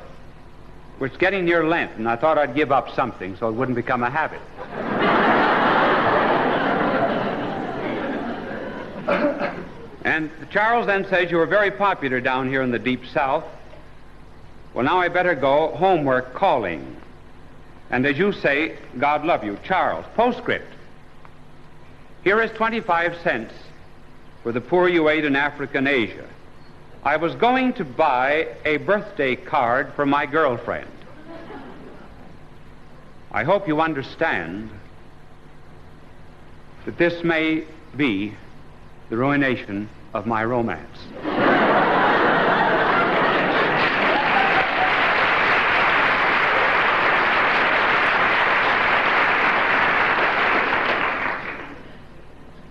it's 0.98 1.18
getting 1.18 1.44
near 1.44 1.68
Lent, 1.68 1.98
and 1.98 2.08
I 2.08 2.16
thought 2.16 2.38
I'd 2.38 2.54
give 2.54 2.72
up 2.72 2.88
something 2.94 3.36
so 3.36 3.50
it 3.50 3.52
wouldn't 3.52 3.76
become 3.76 4.02
a 4.02 4.08
habit. 4.08 4.40
and 10.06 10.30
Charles 10.50 10.86
then 10.86 11.06
says 11.10 11.30
you 11.30 11.36
were 11.36 11.44
very 11.44 11.70
popular 11.70 12.18
down 12.18 12.48
here 12.48 12.62
in 12.62 12.70
the 12.70 12.78
deep 12.78 13.04
south. 13.12 13.44
Well, 14.72 14.86
now 14.86 14.98
I 14.98 15.08
better 15.08 15.34
go. 15.34 15.76
Homework 15.76 16.32
calling. 16.32 16.96
And 17.90 18.06
as 18.06 18.16
you 18.16 18.32
say, 18.32 18.78
God 18.98 19.26
love 19.26 19.44
you. 19.44 19.58
Charles, 19.64 20.06
postscript. 20.14 20.76
Here 22.24 22.42
is 22.42 22.50
25 22.52 23.16
cents 23.22 23.54
for 24.42 24.52
the 24.52 24.60
poor 24.60 24.88
you 24.88 25.08
ate 25.08 25.24
in 25.24 25.36
Africa 25.36 25.78
and 25.78 25.88
Asia. 25.88 26.28
I 27.04 27.16
was 27.16 27.34
going 27.36 27.74
to 27.74 27.84
buy 27.84 28.48
a 28.64 28.78
birthday 28.78 29.36
card 29.36 29.92
for 29.94 30.04
my 30.04 30.26
girlfriend. 30.26 30.90
I 33.30 33.44
hope 33.44 33.68
you 33.68 33.80
understand 33.80 34.70
that 36.86 36.98
this 36.98 37.22
may 37.22 37.64
be 37.96 38.34
the 39.10 39.16
ruination 39.16 39.88
of 40.12 40.26
my 40.26 40.44
romance. 40.44 40.98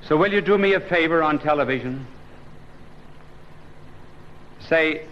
So, 0.07 0.15
will 0.15 0.31
you 0.31 0.39
do 0.39 0.57
me 0.57 0.73
a 0.73 0.79
favor 0.79 1.21
on 1.21 1.37
television? 1.37 2.07
Say, 4.61 5.05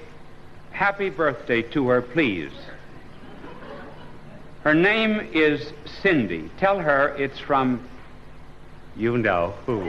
happy 0.71 1.09
birthday 1.09 1.63
to 1.73 1.89
her, 1.89 2.01
please. 2.01 2.51
Her 4.63 4.73
name 4.73 5.19
is 5.33 5.73
Cindy. 6.01 6.49
Tell 6.57 6.79
her 6.79 7.09
it's 7.17 7.39
from 7.39 7.85
you 8.95 9.17
know 9.17 9.53
who. 9.65 9.81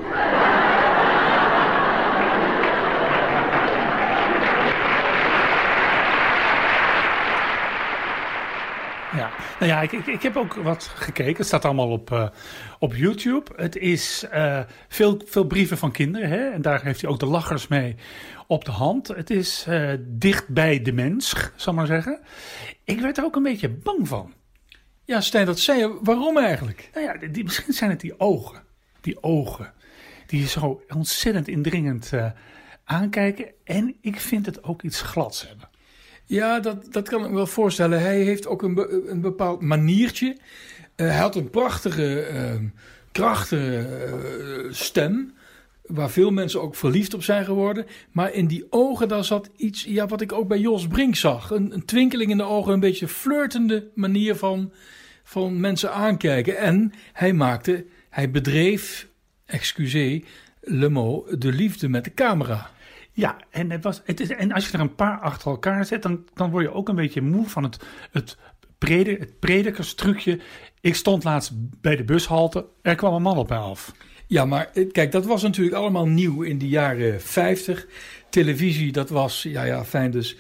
Ja, 9.17 9.31
nou 9.59 9.73
ja, 9.73 9.83
ik, 9.83 9.93
ik, 9.93 10.07
ik 10.07 10.23
heb 10.23 10.37
ook 10.37 10.55
wat 10.55 10.85
gekeken. 10.85 11.37
Het 11.37 11.47
staat 11.47 11.65
allemaal 11.65 11.91
op, 11.91 12.11
uh, 12.11 12.29
op 12.79 12.95
YouTube. 12.95 13.51
Het 13.57 13.77
is 13.77 14.27
uh, 14.35 14.61
veel, 14.89 15.21
veel 15.25 15.47
brieven 15.47 15.79
van 15.79 15.93
kinderen. 15.93 16.29
Hè? 16.29 16.49
En 16.51 16.63
daar 16.63 16.83
heeft 16.83 17.01
hij 17.01 17.11
ook 17.11 17.19
de 17.19 17.27
lachers 17.27 17.69
mee 17.69 17.97
op 18.47 18.65
de 18.65 18.71
hand. 18.71 19.09
Het 19.09 19.31
is 19.31 19.67
uh, 19.69 19.93
dicht 20.01 20.49
bij 20.49 20.83
de 20.83 20.93
mens, 20.93 21.35
zal 21.57 21.75
maar 21.75 21.87
zeggen. 21.87 22.21
Ik 22.85 23.01
werd 23.01 23.19
er 23.19 23.25
ook 23.25 23.37
een 23.37 23.43
beetje 23.43 23.69
bang 23.69 24.09
van. 24.09 24.33
Ja, 25.05 25.21
Stijn, 25.21 25.47
dat 25.47 25.59
zei 25.59 25.79
je. 25.79 25.99
Waarom 26.03 26.39
eigenlijk? 26.39 26.91
Nou 26.95 27.07
ja, 27.07 27.29
die, 27.29 27.45
misschien 27.45 27.73
zijn 27.73 27.91
het 27.91 28.01
die 28.01 28.21
ogen. 28.21 28.63
Die 29.01 29.23
ogen. 29.23 29.73
Die 30.27 30.47
zo 30.47 30.83
ontzettend 30.89 31.49
indringend 31.49 32.13
aankijken. 32.85 33.47
En 33.65 33.97
ik 34.01 34.21
vind 34.21 34.47
het 34.47 34.63
ook 34.63 34.83
iets 34.83 35.03
glads 35.03 35.49
hebben. 35.49 35.69
Ja, 36.27 36.61
dat, 36.61 36.93
dat 36.93 37.09
kan 37.09 37.25
ik 37.25 37.29
me 37.29 37.35
wel 37.35 37.47
voorstellen. 37.47 38.01
Hij 38.01 38.21
heeft 38.21 38.47
ook 38.47 38.63
een, 38.63 39.11
een 39.11 39.21
bepaald 39.21 39.61
maniertje. 39.61 40.27
Uh, 40.97 41.07
hij 41.07 41.19
had 41.19 41.37
een 41.37 41.51
prachtige, 41.51 42.29
uh, 42.33 42.69
krachtige 43.13 43.87
uh, 44.67 44.73
stem. 44.73 45.35
Waar 45.83 46.11
veel 46.11 46.31
mensen 46.31 46.63
ook 46.63 46.75
verliefd 46.75 47.15
op 47.15 47.23
zijn 47.23 47.45
geworden. 47.45 47.87
Maar 48.13 48.33
in 48.33 48.47
die 48.47 48.67
ogen, 48.71 49.09
daar 49.09 49.25
zat 49.25 49.51
iets 49.57 49.85
ja, 49.85 50.07
wat 50.07 50.21
ik 50.21 50.33
ook 50.33 50.49
bij 50.49 50.59
Jos 50.59 50.87
Brink 50.87 51.17
zag. 51.17 51.51
Een, 51.51 51.73
een 51.73 51.85
twinkeling 51.85 52.31
in 52.31 52.37
de 52.37 52.43
ogen, 52.43 52.73
een 52.73 52.81
beetje 52.81 53.09
flirtende 53.09 53.89
manier 53.95 54.37
van, 54.37 54.73
van 55.25 55.61
mensen 55.61 55.93
aankijken. 55.93 56.57
En 56.57 56.93
hij 57.13 57.33
maakte, 57.33 57.85
hij 58.11 58.31
bedreef, 58.31 59.09
excusez, 59.45 60.23
le 60.61 60.89
mot, 60.89 61.41
de 61.41 61.53
liefde 61.53 61.89
met 61.89 62.05
de 62.05 62.15
camera. 62.15 62.71
Ja, 63.17 63.37
en, 63.51 63.71
het 63.71 63.83
was, 63.83 64.01
het 64.05 64.21
is, 64.21 64.31
en 64.31 64.53
als 64.53 64.67
je 64.67 64.73
er 64.73 64.81
een 64.81 64.95
paar 64.95 65.19
achter 65.19 65.51
elkaar 65.51 65.85
zet, 65.85 66.03
dan, 66.03 66.25
dan 66.35 66.51
word 66.51 66.65
je 66.65 66.73
ook 66.73 66.89
een 66.89 66.95
beetje 66.95 67.21
moe 67.21 67.49
van 67.49 67.63
het, 67.63 67.79
het, 68.11 68.37
het 68.79 69.39
predikerstrucje. 69.41 70.41
Ik 70.81 70.95
stond 70.95 71.25
laatst 71.25 71.53
bij 71.81 71.97
de 71.97 72.05
bushalte, 72.05 72.67
er 72.83 72.95
kwam 72.95 73.15
een 73.15 73.23
man 73.23 73.39
op 73.39 73.49
mij 73.49 73.59
af. 73.59 73.93
Ja, 74.27 74.45
maar 74.45 74.71
kijk, 74.93 75.13
dat 75.13 75.27
was 75.27 75.43
natuurlijk 75.43 75.77
allemaal 75.77 76.07
nieuw 76.07 76.43
in 76.43 76.59
de 76.59 76.69
jaren 76.69 77.21
50. 77.21 77.87
Televisie, 78.31 78.93
dat 78.93 79.09
was, 79.09 79.43
ja, 79.43 79.65
ja, 79.65 79.85
fijn 79.85 80.11
dus. 80.11 80.37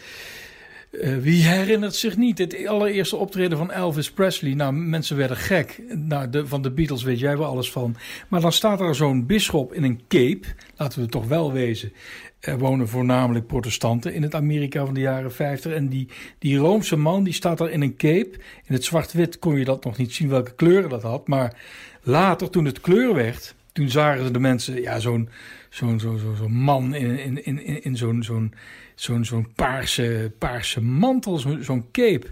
Uh, 1.00 1.16
wie 1.16 1.42
herinnert 1.42 1.94
zich 1.94 2.16
niet 2.16 2.38
het 2.38 2.66
allereerste 2.66 3.16
optreden 3.16 3.58
van 3.58 3.72
Elvis 3.72 4.10
Presley? 4.10 4.54
Nou, 4.54 4.72
mensen 4.72 5.16
werden 5.16 5.36
gek. 5.36 5.82
Nou, 5.88 6.30
de, 6.30 6.46
van 6.46 6.62
de 6.62 6.70
Beatles 6.70 7.02
weet 7.02 7.18
jij 7.18 7.38
wel 7.38 7.46
alles 7.46 7.70
van. 7.70 7.96
Maar 8.28 8.40
dan 8.40 8.52
staat 8.52 8.80
er 8.80 8.94
zo'n 8.94 9.26
bisschop 9.26 9.72
in 9.74 9.82
een 9.82 10.00
cape. 10.08 10.46
Laten 10.76 11.00
we 11.00 11.06
toch 11.06 11.26
wel 11.26 11.52
wezen. 11.52 11.92
Er 12.40 12.58
wonen 12.58 12.88
voornamelijk 12.88 13.46
protestanten 13.46 14.14
in 14.14 14.22
het 14.22 14.34
Amerika 14.34 14.84
van 14.84 14.94
de 14.94 15.00
jaren 15.00 15.32
50. 15.32 15.72
En 15.72 15.88
die, 15.88 16.08
die 16.38 16.56
Roomse 16.56 16.96
man 16.96 17.24
die 17.24 17.32
staat 17.32 17.58
daar 17.58 17.70
in 17.70 17.82
een 17.82 17.96
cape. 17.96 18.30
In 18.64 18.74
het 18.74 18.84
zwart-wit 18.84 19.38
kon 19.38 19.58
je 19.58 19.64
dat 19.64 19.84
nog 19.84 19.96
niet 19.96 20.14
zien 20.14 20.28
welke 20.28 20.54
kleuren 20.54 20.90
dat 20.90 21.02
had. 21.02 21.28
Maar 21.28 21.56
later, 22.02 22.50
toen 22.50 22.64
het 22.64 22.80
kleur 22.80 23.14
werd, 23.14 23.54
toen 23.72 23.88
zagen 23.88 24.32
de 24.32 24.38
mensen 24.38 24.80
ja, 24.80 24.98
zo'n 24.98 25.28
zo'n 25.70 26.00
zo, 26.00 26.16
zo, 26.16 26.34
zo 26.34 26.48
man 26.48 26.94
in, 26.94 27.18
in, 27.18 27.44
in, 27.44 27.82
in 27.84 27.96
zo'n 27.96 28.22
zo'n 28.22 28.54
zo'n 28.94 29.24
zo'n 29.24 29.52
paarse, 29.54 30.32
paarse 30.38 30.82
mantel, 30.82 31.38
zo'n 31.38 31.62
zo'n 31.62 31.90
cape. 31.92 32.26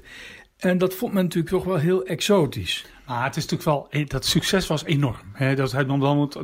En 0.56 0.78
dat 0.78 0.94
vond 0.94 1.12
men 1.12 1.23
natuurlijk 1.23 1.54
toch 1.54 1.64
wel 1.64 1.76
heel 1.76 2.04
exotisch. 2.04 2.87
Maar 3.06 3.25
het 3.25 3.37
is 3.37 3.46
natuurlijk 3.46 3.90
wel, 3.90 4.04
dat 4.06 4.25
succes 4.25 4.66
was 4.66 4.84
enorm. 4.84 5.32
He, 5.32 5.54
dat, 5.54 5.70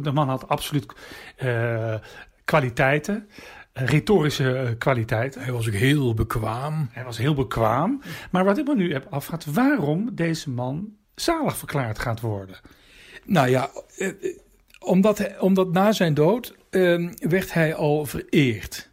de 0.03 0.13
man 0.13 0.29
had 0.29 0.49
absoluut 0.49 0.87
uh, 1.43 1.95
kwaliteiten 2.51 3.29
retorische 3.73 4.75
kwaliteit. 4.79 5.35
Hij 5.35 5.53
was 5.53 5.67
ook 5.67 5.75
heel 5.75 6.15
bekwaam. 6.15 6.89
Hij 6.93 7.05
was 7.05 7.19
heel 7.19 7.35
bekwaam. 7.35 8.03
Maar 8.31 8.45
wat 8.45 8.59
ik 8.59 8.67
me 8.67 8.75
nu 8.75 8.93
heb 8.93 9.07
afgehad, 9.11 9.45
waarom 9.45 10.15
deze 10.15 10.51
man 10.51 10.97
zalig 11.15 11.57
verklaard 11.57 11.99
gaat 11.99 12.21
worden? 12.21 12.57
Nou 13.25 13.49
ja, 13.49 13.71
eh, 13.97 14.09
omdat, 14.79 15.39
omdat 15.39 15.73
na 15.73 15.93
zijn 15.93 16.15
dood 16.15 16.55
eh, 16.71 17.09
werd 17.19 17.53
hij 17.53 17.75
al 17.75 18.07
vereerd. 18.07 18.89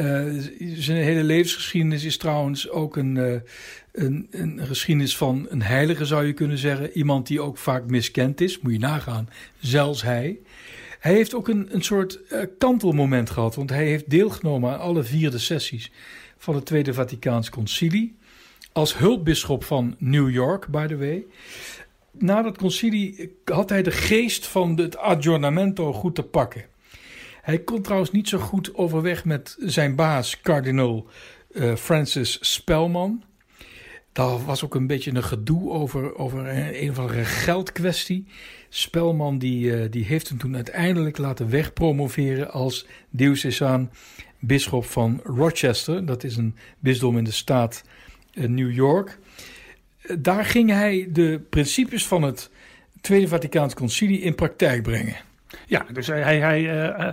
Uh, 0.00 0.42
zijn 0.74 1.02
hele 1.02 1.24
levensgeschiedenis 1.24 2.04
is 2.04 2.16
trouwens 2.16 2.70
ook 2.70 2.96
een, 2.96 3.16
uh, 3.16 3.40
een, 3.92 4.28
een, 4.30 4.60
geschiedenis 4.66 5.16
van 5.16 5.46
een 5.48 5.62
heilige, 5.62 6.04
zou 6.04 6.26
je 6.26 6.32
kunnen 6.32 6.58
zeggen. 6.58 6.90
Iemand 6.92 7.26
die 7.26 7.40
ook 7.40 7.58
vaak 7.58 7.90
miskend 7.90 8.40
is, 8.40 8.60
moet 8.60 8.72
je 8.72 8.78
nagaan. 8.78 9.28
Zelfs 9.58 10.02
hij. 10.02 10.38
Hij 11.06 11.14
heeft 11.14 11.34
ook 11.34 11.48
een, 11.48 11.68
een 11.70 11.82
soort 11.82 12.18
uh, 12.32 12.42
kantelmoment 12.58 13.30
gehad, 13.30 13.54
want 13.54 13.70
hij 13.70 13.86
heeft 13.86 14.10
deelgenomen 14.10 14.72
aan 14.72 14.78
alle 14.78 15.02
vierde 15.02 15.38
sessies 15.38 15.90
van 16.38 16.54
het 16.54 16.66
Tweede 16.66 16.94
Vaticaans 16.94 17.50
Concilie. 17.50 18.16
Als 18.72 18.96
hulpbisschop 18.96 19.64
van 19.64 19.94
New 19.98 20.30
York, 20.30 20.66
by 20.68 20.86
the 20.86 20.96
way. 20.96 21.24
Na 22.10 22.42
dat 22.42 22.58
concilie 22.58 23.36
had 23.44 23.68
hij 23.68 23.82
de 23.82 23.90
geest 23.90 24.46
van 24.46 24.78
het 24.78 24.96
aggiornamento 24.96 25.92
goed 25.92 26.14
te 26.14 26.22
pakken. 26.22 26.64
Hij 27.42 27.58
kon 27.58 27.82
trouwens 27.82 28.10
niet 28.10 28.28
zo 28.28 28.38
goed 28.38 28.74
overweg 28.74 29.24
met 29.24 29.56
zijn 29.58 29.94
baas, 29.94 30.40
kardinaal 30.40 31.06
uh, 31.50 31.74
Francis 31.74 32.38
Spelman. 32.40 33.22
Daar 34.12 34.44
was 34.44 34.64
ook 34.64 34.74
een 34.74 34.86
beetje 34.86 35.14
een 35.14 35.24
gedoe 35.24 35.70
over, 35.70 36.16
over 36.16 36.38
een, 36.38 36.82
een 36.82 36.90
of 36.90 36.98
andere 36.98 37.24
geldkwestie. 37.24 38.26
Spelman 38.68 39.38
die, 39.38 39.64
uh, 39.64 39.90
die 39.90 40.04
heeft 40.04 40.28
hem 40.28 40.38
toen 40.38 40.54
uiteindelijk 40.54 41.18
laten 41.18 41.50
wegpromoveren 41.50 42.50
als 42.50 42.86
diocesaan 43.10 43.90
bisschop 44.38 44.84
van 44.84 45.20
Rochester. 45.24 46.06
Dat 46.06 46.24
is 46.24 46.36
een 46.36 46.56
bisdom 46.78 47.18
in 47.18 47.24
de 47.24 47.30
staat 47.30 47.84
uh, 48.34 48.48
New 48.48 48.72
York. 48.72 49.18
Uh, 50.02 50.16
daar 50.20 50.44
ging 50.44 50.70
hij 50.70 51.08
de 51.12 51.40
principes 51.50 52.06
van 52.06 52.22
het 52.22 52.50
Tweede 53.00 53.28
Vaticaans 53.28 53.74
Concilie 53.74 54.20
in 54.20 54.34
praktijk 54.34 54.82
brengen. 54.82 55.16
Ja, 55.66 55.86
dus 55.92 56.06
hij, 56.06 56.38
hij, 56.38 56.90
eh, 56.92 57.12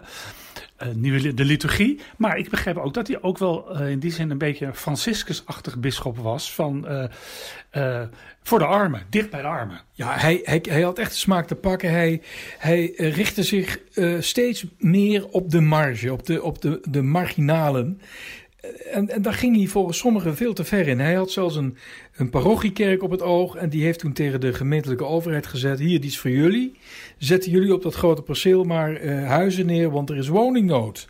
nieuwe, 0.95 1.33
de 1.33 1.45
liturgie. 1.45 1.99
Maar 2.17 2.37
ik 2.37 2.49
begreep 2.49 2.77
ook 2.77 2.93
dat 2.93 3.07
hij 3.07 3.21
ook 3.21 3.37
wel 3.37 3.75
eh, 3.75 3.89
in 3.89 3.99
die 3.99 4.11
zin 4.11 4.29
een 4.29 4.37
beetje 4.37 4.65
een 4.65 4.75
Franciscus-achtig 4.75 5.79
bisschop 5.79 6.17
was. 6.17 6.53
Van, 6.53 6.87
eh, 6.87 7.05
eh, 7.73 8.01
voor 8.43 8.59
de 8.59 8.65
armen, 8.65 9.01
dicht 9.09 9.29
bij 9.29 9.41
de 9.41 9.47
armen. 9.47 9.81
Ja, 9.93 10.17
hij, 10.17 10.39
hij, 10.43 10.59
hij 10.69 10.81
had 10.81 10.99
echt 10.99 11.11
de 11.11 11.17
smaak 11.17 11.47
te 11.47 11.55
pakken. 11.55 11.89
Hij, 11.89 12.21
hij 12.57 12.93
eh, 12.95 13.15
richtte 13.15 13.43
zich 13.43 13.79
eh, 13.93 14.15
steeds 14.19 14.65
meer 14.77 15.27
op 15.27 15.51
de 15.51 15.61
marge, 15.61 16.11
op 16.11 16.25
de, 16.25 16.43
op 16.43 16.61
de, 16.61 16.79
de 16.89 17.01
marginalen. 17.01 18.01
En, 18.91 19.09
en 19.09 19.21
daar 19.21 19.33
ging 19.33 19.55
hij 19.55 19.65
volgens 19.65 19.97
sommigen 19.97 20.35
veel 20.35 20.53
te 20.53 20.63
ver 20.63 20.87
in. 20.87 20.99
Hij 20.99 21.13
had 21.13 21.31
zelfs 21.31 21.55
een, 21.55 21.77
een 22.15 22.29
parochiekerk 22.29 23.03
op 23.03 23.11
het 23.11 23.21
oog. 23.21 23.55
En 23.55 23.69
die 23.69 23.83
heeft 23.83 23.99
toen 23.99 24.13
tegen 24.13 24.41
de 24.41 24.53
gemeentelijke 24.53 25.05
overheid 25.05 25.47
gezet: 25.47 25.79
Hier, 25.79 25.99
die 25.99 26.09
is 26.09 26.19
voor 26.19 26.29
jullie. 26.29 26.73
Zetten 27.17 27.51
jullie 27.51 27.73
op 27.73 27.81
dat 27.81 27.95
grote 27.95 28.21
perceel 28.21 28.63
maar 28.63 28.95
eh, 28.95 29.27
huizen 29.27 29.65
neer, 29.65 29.89
want 29.89 30.09
er 30.09 30.17
is 30.17 30.27
woningnood. 30.27 31.07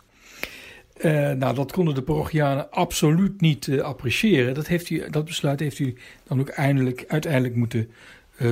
Eh, 0.96 1.30
nou, 1.30 1.54
dat 1.54 1.72
konden 1.72 1.94
de 1.94 2.02
parochianen 2.02 2.70
absoluut 2.70 3.40
niet 3.40 3.68
eh, 3.68 3.80
appreciëren. 3.80 4.54
Dat, 4.54 4.66
heeft 4.66 5.12
dat 5.12 5.24
besluit 5.24 5.60
heeft 5.60 5.78
hij 5.78 5.94
dan 6.26 6.40
ook 6.40 6.48
eindelijk, 6.48 7.04
uiteindelijk 7.08 7.54
moeten 7.54 7.90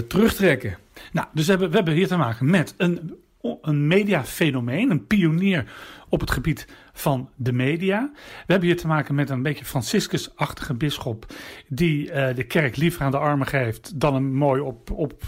terugtrekken. 0.08 0.78
Nou, 1.12 1.26
dus 1.34 1.44
we 1.44 1.50
hebben, 1.50 1.70
we 1.70 1.76
hebben 1.76 1.94
hier 1.94 2.06
te 2.06 2.16
maken 2.16 2.50
met 2.50 2.74
een, 2.76 3.14
een 3.62 3.86
mediafenomeen, 3.86 4.90
een 4.90 5.06
pionier 5.06 5.72
op 6.08 6.20
het 6.20 6.30
gebied 6.30 6.66
van 6.92 7.30
de 7.36 7.52
media. 7.52 8.10
We 8.14 8.52
hebben 8.52 8.68
hier 8.68 8.76
te 8.76 8.86
maken 8.86 9.14
met 9.14 9.30
een 9.30 9.42
beetje 9.42 9.64
Franciscus-achtige 9.64 10.74
bisschop 10.74 11.26
die 11.68 12.12
eh, 12.12 12.34
de 12.34 12.44
kerk 12.44 12.76
liever 12.76 13.02
aan 13.02 13.10
de 13.10 13.18
armen 13.18 13.46
geeft 13.46 14.00
dan 14.00 14.14
hem 14.14 14.32
mooi 14.32 14.60
op, 14.60 14.90
op, 14.90 15.22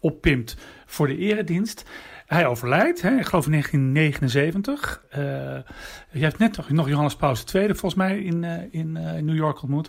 oppimpt 0.00 0.56
voor 0.86 1.06
de 1.06 1.16
eredienst. 1.16 1.84
Hij 2.26 2.46
overlijdt, 2.46 3.02
hè, 3.02 3.18
ik 3.18 3.26
geloof 3.26 3.44
in 3.46 3.50
1979. 3.50 5.04
Eh, 5.10 5.20
je 6.10 6.24
hebt 6.24 6.38
net 6.38 6.68
nog, 6.68 6.88
Johannes 6.88 7.16
Paulus 7.16 7.44
II 7.54 7.66
volgens 7.66 7.94
mij 7.94 8.18
in, 8.18 8.44
eh, 8.44 8.62
in, 8.70 8.92
New 9.24 9.36
York 9.36 9.62
ontmoet. 9.62 9.88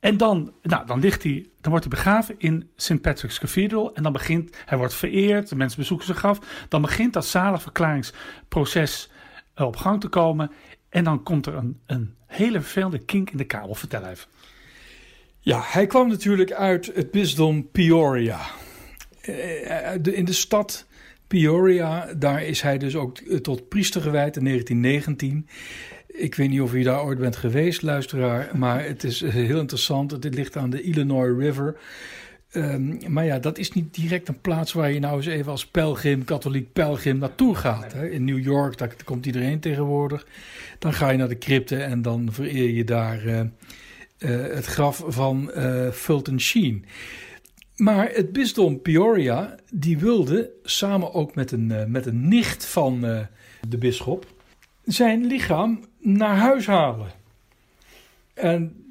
En 0.00 0.16
dan, 0.16 0.52
nou, 0.62 0.86
dan, 0.86 1.00
ligt 1.00 1.22
hij, 1.22 1.48
dan 1.60 1.70
wordt 1.70 1.86
hij 1.86 1.96
begraven 1.96 2.34
in 2.38 2.70
St. 2.76 3.00
Patrick's 3.00 3.38
Cathedral. 3.38 3.94
En 3.94 4.02
dan 4.02 4.12
begint, 4.12 4.56
hij 4.64 4.78
wordt 4.78 4.94
vereerd, 4.94 5.48
de 5.48 5.56
mensen 5.56 5.78
bezoeken 5.78 6.06
zijn 6.06 6.18
graf. 6.18 6.66
Dan 6.68 6.82
begint 6.82 7.12
dat 7.12 7.26
zaligverklaringsproces 7.26 9.10
op 9.64 9.76
gang 9.76 10.00
te 10.00 10.08
komen. 10.08 10.50
En 10.88 11.04
dan 11.04 11.22
komt 11.22 11.46
er 11.46 11.54
een, 11.54 11.80
een 11.86 12.14
hele 12.26 12.60
vervelende 12.60 12.98
kink 12.98 13.30
in 13.30 13.36
de 13.36 13.44
kabel. 13.44 13.74
Vertel 13.74 14.04
even. 14.06 14.28
Ja, 15.40 15.60
hij 15.64 15.86
kwam 15.86 16.08
natuurlijk 16.08 16.52
uit 16.52 16.90
het 16.94 17.10
bisdom 17.10 17.70
Peoria. 17.70 18.40
Eh, 19.20 19.90
de- 20.00 20.14
In 20.14 20.24
de 20.24 20.32
stad 20.32 20.86
Peoria, 21.26 22.14
daar 22.16 22.42
is 22.44 22.60
hij 22.60 22.78
dus 22.78 22.96
ook 22.96 23.18
eh, 23.18 23.38
tot 23.38 23.68
priester 23.68 24.00
gewijd 24.00 24.36
in 24.36 24.44
1919. 24.44 25.46
Ik 26.06 26.34
weet 26.34 26.48
niet 26.48 26.60
of 26.60 26.74
u 26.74 26.82
daar 26.82 27.02
ooit 27.04 27.18
bent 27.18 27.36
geweest, 27.36 27.82
luisteraar, 27.82 28.50
maar 28.58 28.84
het 28.84 29.04
is 29.04 29.22
eh, 29.22 29.32
heel 29.32 29.58
interessant. 29.60 30.22
Dit 30.22 30.34
ligt 30.34 30.56
aan 30.56 30.70
de 30.70 30.82
Illinois 30.82 31.38
River. 31.38 31.76
Ehm, 32.50 33.12
maar 33.12 33.24
ja, 33.24 33.38
dat 33.38 33.58
is 33.58 33.72
niet 33.72 33.94
direct 33.94 34.28
een 34.28 34.40
plaats 34.40 34.72
waar 34.72 34.92
je 34.92 35.00
nou 35.00 35.16
eens 35.16 35.26
even 35.26 35.50
als 35.50 35.66
pelgrim, 35.66 36.24
katholiek 36.24 36.72
pelgrim 36.72 37.18
naartoe 37.18 37.54
gaat. 37.54 37.92
Hè. 37.92 38.08
In 38.08 38.24
New 38.24 38.38
York, 38.38 38.78
daar 38.78 38.96
komt 39.04 39.26
iedereen 39.26 39.60
tegenwoordig. 39.60 40.26
Dan 40.78 40.92
ga 40.92 41.10
je 41.10 41.18
naar 41.18 41.28
de 41.28 41.38
crypte 41.38 41.76
en 41.76 42.02
dan 42.02 42.28
vereer 42.32 42.70
je 42.70 42.84
daar 42.84 43.26
eh, 43.26 43.40
eh, 43.40 43.48
het 44.54 44.66
graf 44.66 45.02
van 45.06 45.52
eh, 45.52 45.90
Fulton 45.90 46.40
Sheen. 46.40 46.84
Maar 47.76 48.10
het 48.12 48.32
bisdom 48.32 48.82
Peoria, 48.82 49.54
die 49.72 49.98
wilde 49.98 50.50
samen 50.62 51.14
ook 51.14 51.34
met 51.34 51.52
een, 51.52 51.90
met 51.90 52.06
een 52.06 52.28
nicht 52.28 52.66
van 52.66 53.00
de 53.68 53.78
bisschop 53.78 54.26
zijn 54.84 55.24
lichaam 55.26 55.84
naar 56.00 56.36
huis 56.36 56.66
halen. 56.66 57.10
En 58.34 58.85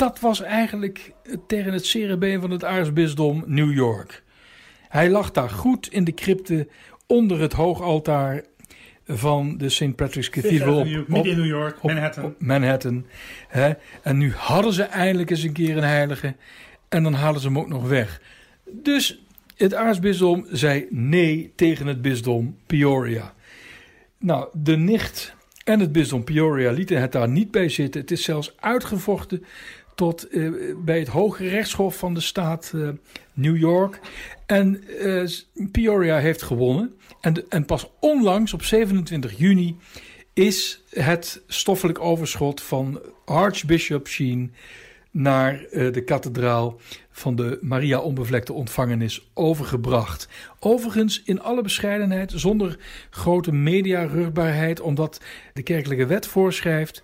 dat 0.00 0.20
was 0.20 0.40
eigenlijk 0.40 1.12
tegen 1.46 1.72
het 1.72 1.86
cerebeen 1.86 2.40
van 2.40 2.50
het 2.50 2.64
aartsbisdom 2.64 3.44
New 3.46 3.72
York. 3.72 4.22
Hij 4.88 5.10
lag 5.10 5.30
daar 5.30 5.50
goed 5.50 5.92
in 5.92 6.04
de 6.04 6.14
crypte 6.14 6.68
onder 7.06 7.40
het 7.40 7.52
hoogaltaar 7.52 8.42
van 9.06 9.58
de 9.58 9.68
St. 9.68 9.96
Patrick's 9.96 10.30
Cathedral 10.30 10.80
op, 10.80 11.12
op, 11.12 11.26
in 11.26 11.36
New 11.36 11.46
York, 11.46 11.76
op- 11.76 11.92
Manhattan. 11.92 12.24
op 12.24 12.34
Manhattan. 12.38 13.06
Hè? 13.48 13.72
En 14.02 14.16
nu 14.18 14.32
hadden 14.32 14.72
ze 14.72 14.82
eindelijk 14.82 15.30
eens 15.30 15.42
een 15.42 15.52
keer 15.52 15.76
een 15.76 15.82
heilige. 15.82 16.34
En 16.88 17.02
dan 17.02 17.14
halen 17.14 17.40
ze 17.40 17.46
hem 17.46 17.58
ook 17.58 17.68
nog 17.68 17.88
weg. 17.88 18.20
Dus 18.70 19.24
het 19.56 19.74
aartsbisdom 19.74 20.46
zei 20.50 20.86
nee 20.90 21.52
tegen 21.56 21.86
het 21.86 22.02
bisdom 22.02 22.56
Peoria. 22.66 23.34
Nou, 24.18 24.48
de 24.52 24.76
nicht 24.76 25.34
en 25.64 25.80
het 25.80 25.92
bisdom 25.92 26.24
Peoria 26.24 26.70
lieten 26.70 27.00
het 27.00 27.12
daar 27.12 27.28
niet 27.28 27.50
bij 27.50 27.68
zitten. 27.68 28.00
Het 28.00 28.10
is 28.10 28.22
zelfs 28.22 28.52
uitgevochten 28.60 29.44
tot 30.00 30.28
eh, 30.28 30.50
bij 30.76 30.98
het 30.98 31.08
Hoge 31.08 31.48
Rechtshof 31.48 31.96
van 31.96 32.14
de 32.14 32.20
staat 32.20 32.72
eh, 32.74 32.88
New 33.34 33.56
York. 33.56 34.00
En 34.46 34.82
eh, 35.00 35.28
Peoria 35.72 36.18
heeft 36.18 36.42
gewonnen. 36.42 36.94
En, 37.20 37.44
en 37.48 37.64
pas 37.64 37.90
onlangs, 37.98 38.52
op 38.52 38.62
27 38.62 39.38
juni, 39.38 39.76
is 40.32 40.82
het 40.90 41.42
stoffelijk 41.46 42.00
overschot 42.00 42.60
van 42.60 43.00
Archbishop 43.24 44.08
Sheen 44.08 44.52
naar 45.10 45.66
de 45.70 46.02
kathedraal 46.04 46.80
van 47.10 47.36
de 47.36 47.58
Maria 47.60 47.98
Onbevlekte 47.98 48.52
Ontvangenis 48.52 49.30
overgebracht. 49.34 50.28
Overigens 50.60 51.22
in 51.24 51.40
alle 51.40 51.62
bescheidenheid, 51.62 52.32
zonder 52.34 52.78
grote 53.10 53.52
mediarugbaarheid, 53.52 54.80
omdat 54.80 55.20
de 55.52 55.62
kerkelijke 55.62 56.06
wet 56.06 56.26
voorschrijft, 56.26 57.02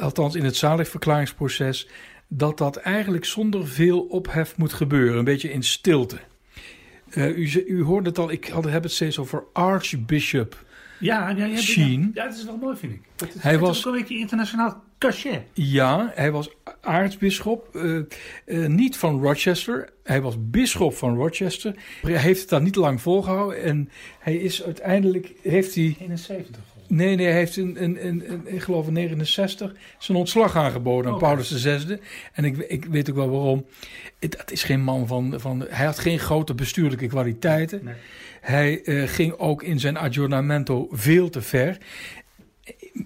althans 0.00 0.34
in 0.34 0.44
het 0.44 0.56
zaligverklaringsproces, 0.56 1.88
dat 2.28 2.58
dat 2.58 2.76
eigenlijk 2.76 3.24
zonder 3.24 3.66
veel 3.68 4.00
ophef 4.00 4.56
moet 4.56 4.72
gebeuren, 4.72 5.18
een 5.18 5.24
beetje 5.24 5.52
in 5.52 5.62
stilte. 5.62 6.18
Eh, 7.10 7.36
u, 7.36 7.64
u 7.66 7.82
hoorde 7.82 8.08
het 8.08 8.18
al, 8.18 8.30
ik 8.30 8.46
had, 8.48 8.64
heb 8.64 8.82
het 8.82 8.92
steeds 8.92 9.18
over 9.18 9.44
Archbishop 9.52 10.64
Ja, 11.00 11.28
ja, 11.30 11.44
ja, 11.44 11.56
Sheen. 11.56 12.00
ja, 12.14 12.22
ja, 12.22 12.28
dat 12.28 12.38
is 12.38 12.44
wel 12.44 12.56
mooi, 12.56 12.76
vind 12.76 12.92
ik. 12.92 13.00
Dat 13.16 13.28
is, 13.34 13.42
Hij 13.42 13.52
het 13.52 13.60
was- 13.60 13.86
ook 13.86 13.92
een 13.94 14.00
beetje 14.00 14.18
internationaal 14.18 14.82
cachet. 14.98 15.40
Ja, 15.52 16.12
hij 16.14 16.30
was 16.32 16.50
aartsbisschop, 16.80 17.74
eh, 17.76 17.96
eh, 18.44 18.66
niet 18.68 18.96
van 18.96 19.20
Rochester. 19.22 19.88
Hij 20.02 20.20
was 20.20 20.34
bisschop 20.38 20.94
van 20.94 21.16
Rochester. 21.16 21.74
Hij 22.02 22.16
heeft 22.18 22.40
het 22.40 22.48
daar 22.48 22.62
niet 22.62 22.76
lang 22.76 23.00
volgehouden 23.00 23.62
en 23.62 23.88
hij 24.18 24.36
is 24.36 24.62
uiteindelijk, 24.62 25.32
heeft 25.42 25.74
hij, 25.74 25.96
71 26.00 26.62
nee, 26.88 27.16
nee, 27.16 27.26
hij 27.26 27.36
heeft 27.36 27.56
in, 27.56 27.76
in, 27.76 27.98
in, 27.98 28.42
ik 28.44 28.62
geloof 28.62 28.86
in 28.86 28.92
69 28.92 29.72
zijn 29.98 30.18
ontslag 30.18 30.56
aangeboden 30.56 31.10
aan 31.10 31.16
Oké. 31.16 31.24
Paulus 31.24 31.62
VI. 31.62 31.98
En 32.32 32.44
ik, 32.44 32.56
ik 32.56 32.84
weet 32.84 33.10
ook 33.10 33.16
wel 33.16 33.30
waarom. 33.30 33.66
Het, 34.18 34.36
het 34.38 34.52
is 34.52 34.62
geen 34.62 34.82
man 34.82 35.06
van, 35.06 35.34
van, 35.36 35.66
hij 35.68 35.86
had 35.86 35.98
geen 35.98 36.18
grote 36.18 36.54
bestuurlijke 36.54 37.06
kwaliteiten. 37.06 37.80
Nee. 37.84 37.94
Hij 38.40 38.82
eh, 38.82 39.08
ging 39.08 39.32
ook 39.32 39.62
in 39.62 39.80
zijn 39.80 39.96
aggiornamento 39.96 40.88
veel 40.90 41.30
te 41.30 41.42
ver. 41.42 41.78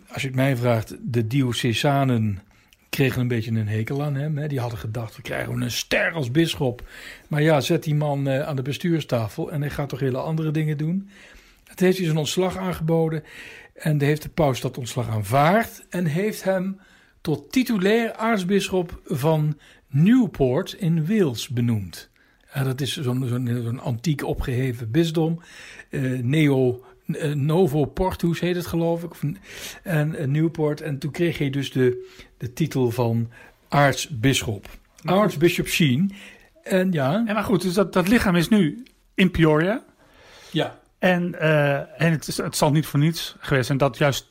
Als 0.09 0.23
je 0.23 0.29
het 0.29 0.37
mij 0.37 0.57
vraagt, 0.57 0.97
de 1.01 1.27
diocesanen 1.27 2.43
kregen 2.89 3.21
een 3.21 3.29
beetje 3.29 3.51
een 3.51 3.69
hekel 3.69 4.03
aan 4.03 4.15
hem. 4.15 4.39
Hè. 4.39 4.49
Die 4.49 4.61
hadden 4.61 4.79
gedacht, 4.79 5.17
we 5.17 5.23
krijgen 5.23 5.61
een 5.61 5.71
ster 5.71 6.13
als 6.13 6.31
bisschop. 6.31 6.89
Maar 7.29 7.43
ja, 7.43 7.61
zet 7.61 7.83
die 7.83 7.95
man 7.95 8.29
eh, 8.29 8.41
aan 8.41 8.57
de 8.57 8.63
bestuurstafel 8.63 9.53
en 9.53 9.61
hij 9.61 9.71
gaat 9.71 9.89
toch 9.89 10.01
hele 10.01 10.19
andere 10.19 10.51
dingen 10.51 10.77
doen. 10.77 11.11
Het 11.71 11.81
heeft 11.81 11.97
hij 11.97 12.07
zijn 12.07 12.19
ontslag 12.19 12.57
aangeboden 12.57 13.25
en 13.81 13.99
de 13.99 14.05
heeft 14.05 14.23
de 14.23 14.29
paus 14.29 14.61
dat 14.61 14.79
ontslag 14.79 15.09
aanvaard 15.09 15.87
en 15.89 16.05
heeft 16.05 16.45
hem 16.45 16.81
tot 17.21 17.53
titulair 17.53 18.15
aartsbisschop 18.15 19.01
van 19.05 19.59
Newport 19.87 20.73
in 20.73 21.07
Wales 21.07 21.49
benoemd. 21.49 22.11
Ja, 22.55 22.65
dat 22.65 22.81
is 22.81 23.01
zo'n 23.01 23.81
antiek 23.81 24.25
opgeheven 24.25 24.91
bisdom. 24.91 25.41
Eh, 25.91 26.03
Neo, 26.03 26.85
eh, 27.07 27.33
Novo 27.33 27.85
Portus 27.85 28.41
heet 28.41 28.57
het 28.57 28.67
geloof 28.67 29.03
ik. 29.03 29.13
En 29.83 30.15
eh, 30.15 30.27
Newport. 30.27 30.81
En 30.81 30.99
toen 30.99 31.11
kreeg 31.11 31.39
hij 31.39 31.51
dus 31.51 31.73
de, 31.73 32.11
de 32.37 32.53
titel 32.53 32.91
van 32.91 33.31
aartsbisschop. 33.69 34.69
Aartsbishop 35.05 35.67
Sheen. 35.67 36.13
En 36.63 36.93
ja. 36.93 37.23
Ja, 37.27 37.33
maar 37.33 37.45
goed, 37.45 37.63
dus 37.63 37.75
dat, 37.75 37.93
dat 37.93 38.09
lichaam 38.09 38.37
is 38.37 38.49
nu 38.49 38.83
in 39.15 39.31
Peoria. 39.31 39.85
Ja. 40.51 40.80
En, 41.01 41.41
eh, 41.41 42.03
en 42.03 42.11
het, 42.11 42.29
is, 42.29 42.37
het 42.37 42.57
zal 42.57 42.71
niet 42.71 42.87
voor 42.87 43.01
niets 43.01 43.37
geweest 43.39 43.67
zijn 43.67 43.79
dat 43.79 43.99
juist 43.99 44.31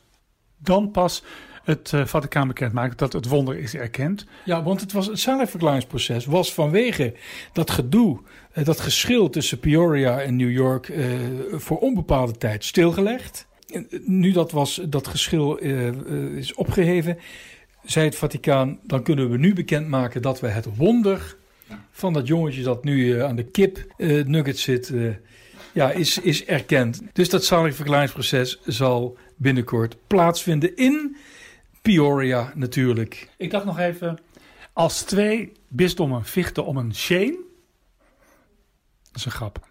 dan 0.58 0.90
pas 0.90 1.22
het 1.64 1.92
eh, 1.92 2.06
Vaticaan 2.06 2.48
bekend 2.48 2.72
maakt 2.72 2.98
dat 2.98 3.12
het 3.12 3.26
wonder 3.26 3.58
is 3.58 3.74
erkend. 3.74 4.26
Ja, 4.44 4.62
want 4.62 4.80
het, 4.80 4.92
was, 4.92 5.06
het 5.06 5.18
zaligverklaringsproces 5.18 6.26
was 6.26 6.54
vanwege 6.54 7.14
dat 7.52 7.70
gedoe, 7.70 8.20
eh, 8.52 8.64
dat 8.64 8.80
geschil 8.80 9.30
tussen 9.30 9.60
Peoria 9.60 10.20
en 10.20 10.36
New 10.36 10.50
York 10.50 10.88
eh, 10.88 11.04
voor 11.52 11.78
onbepaalde 11.78 12.32
tijd 12.32 12.64
stilgelegd. 12.64 13.48
Nu 14.04 14.32
dat, 14.32 14.50
was, 14.50 14.80
dat 14.88 15.06
geschil 15.06 15.56
is 16.36 16.54
opgeheven, 16.54 17.18
zei 17.84 18.06
het 18.06 18.16
Vaticaan, 18.16 18.78
dan 18.82 19.02
kunnen 19.02 19.30
we 19.30 19.36
nu 19.36 19.54
bekendmaken 19.54 20.22
dat 20.22 20.40
we 20.40 20.48
het 20.48 20.76
wonder 20.76 21.36
van 21.90 22.12
dat 22.12 22.26
jongetje 22.26 22.62
dat 22.62 22.84
nu 22.84 23.16
eh, 23.16 23.24
aan 23.24 23.36
de 23.36 23.44
kip 23.44 23.84
eh, 23.96 24.24
nugget 24.24 24.58
zit, 24.58 24.90
eh, 24.90 25.02
ja, 25.72 25.90
is, 25.90 26.18
is 26.18 26.44
erkend. 26.44 27.02
Dus 27.12 27.28
dat 27.28 27.44
zaligverklaringsproces 27.44 28.60
zal 28.64 29.18
binnenkort 29.36 29.96
plaatsvinden 30.06 30.76
in 30.76 31.16
Peoria 31.82 32.52
natuurlijk. 32.54 33.28
Ik 33.36 33.50
dacht 33.50 33.64
nog 33.64 33.78
even, 33.78 34.18
als 34.72 35.02
twee 35.02 35.52
bisdommen 35.68 36.24
vechten 36.24 36.64
om 36.64 36.76
een 36.76 36.94
Shane. 36.94 37.38
Dat 39.02 39.16
is 39.16 39.24
een 39.24 39.30
grap. 39.30 39.68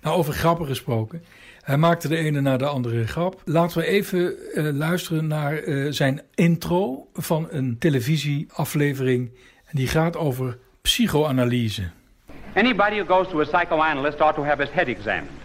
Nou, 0.00 0.16
over 0.16 0.32
grappen 0.32 0.66
gesproken. 0.66 1.24
Hij 1.60 1.76
maakte 1.76 2.08
de 2.08 2.16
ene 2.16 2.40
na 2.40 2.56
de 2.56 2.66
andere 2.66 3.06
grap. 3.06 3.42
Laten 3.44 3.78
we 3.78 3.86
even 3.86 4.52
eh, 4.54 4.64
luisteren 4.72 5.26
naar 5.26 5.58
eh, 5.58 5.86
zijn 5.90 6.22
intro 6.34 7.08
van 7.12 7.46
een 7.50 7.78
televisieaflevering. 7.78 9.30
En 9.64 9.76
die 9.76 9.86
gaat 9.86 10.16
over 10.16 10.58
psychoanalyse. 10.82 11.90
Anybody 12.56 12.98
who 12.98 13.04
goes 13.04 13.28
to 13.28 13.40
a 13.40 13.46
psychoanalyst 13.46 14.20
ought 14.20 14.36
to 14.36 14.42
have 14.42 14.58
his 14.58 14.70
head 14.70 14.88
examined. 14.88 15.36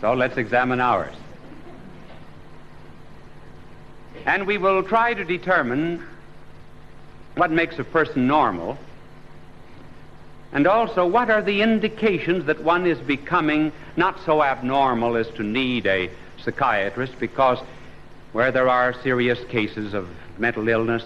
so 0.00 0.12
let's 0.12 0.36
examine 0.36 0.80
ours. 0.80 1.14
And 4.26 4.46
we 4.46 4.58
will 4.58 4.82
try 4.82 5.14
to 5.14 5.24
determine 5.24 6.06
what 7.36 7.50
makes 7.50 7.78
a 7.78 7.84
person 7.84 8.26
normal, 8.26 8.78
and 10.52 10.66
also 10.66 11.06
what 11.06 11.30
are 11.30 11.42
the 11.42 11.62
indications 11.62 12.44
that 12.46 12.62
one 12.62 12.86
is 12.86 12.98
becoming 13.00 13.72
not 13.96 14.18
so 14.24 14.42
abnormal 14.42 15.16
as 15.16 15.28
to 15.30 15.42
need 15.42 15.86
a 15.86 16.10
psychiatrist, 16.42 17.18
because 17.18 17.58
where 18.34 18.50
there 18.50 18.68
are 18.68 18.92
serious 19.04 19.38
cases 19.48 19.94
of 19.94 20.08
mental 20.38 20.68
illness, 20.68 21.04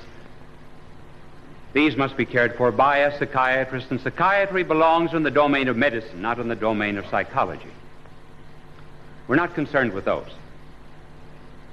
these 1.75 1.95
must 1.95 2.17
be 2.17 2.25
cared 2.25 2.57
for 2.57 2.73
by 2.73 2.97
a 3.01 3.19
psychiatrist, 3.19 3.91
and 3.91 4.01
psychiatry 4.01 4.65
belongs 4.65 5.13
in 5.13 5.23
the 5.23 5.31
domain 5.31 5.69
of 5.69 5.77
medicine, 5.77 6.23
not 6.23 6.39
in 6.39 6.49
the 6.49 6.57
domain 6.57 6.97
of 6.97 7.05
psychology. 7.11 7.71
We're 9.29 9.37
not 9.37 9.55
concerned 9.55 9.93
with 9.93 10.07
those. 10.07 10.31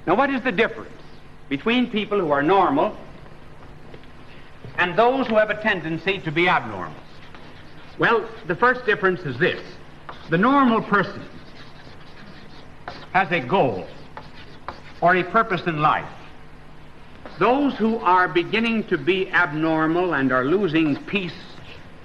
Now, 0.06 0.16
what 0.16 0.30
is 0.30 0.44
the 0.44 0.52
difference 0.52 0.92
between 1.48 1.90
people 1.90 2.20
who 2.20 2.32
are 2.32 2.44
normal 2.44 2.98
and 4.78 5.00
those 5.00 5.26
who 5.28 5.38
have 5.38 5.52
a 5.52 5.62
tendency 5.62 6.20
to 6.20 6.32
be 6.34 6.50
abnormal? 6.50 7.02
Well, 7.98 8.30
the 8.46 8.58
first 8.58 8.86
difference 8.86 9.22
is 9.22 9.40
this 9.40 9.64
the 10.30 10.38
normal 10.38 10.82
person 10.82 11.24
has 13.14 13.32
a 13.32 13.40
goal 13.40 13.88
or 15.00 15.16
a 15.16 15.24
purpose 15.24 15.64
in 15.66 15.80
life. 15.80 16.10
Those 17.38 17.78
who 17.78 18.00
are 18.04 18.32
beginning 18.32 18.88
to 18.88 18.98
be 18.98 19.30
abnormal 19.32 20.14
and 20.14 20.32
are 20.32 20.46
losing 20.46 20.98
peace 21.06 21.42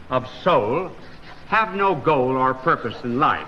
of 0.09 0.26
soul 0.42 0.90
have 1.46 1.76
no 1.76 2.00
goal 2.03 2.37
or 2.37 2.55
purpose 2.55 2.96
in 3.03 3.18
life. 3.18 3.46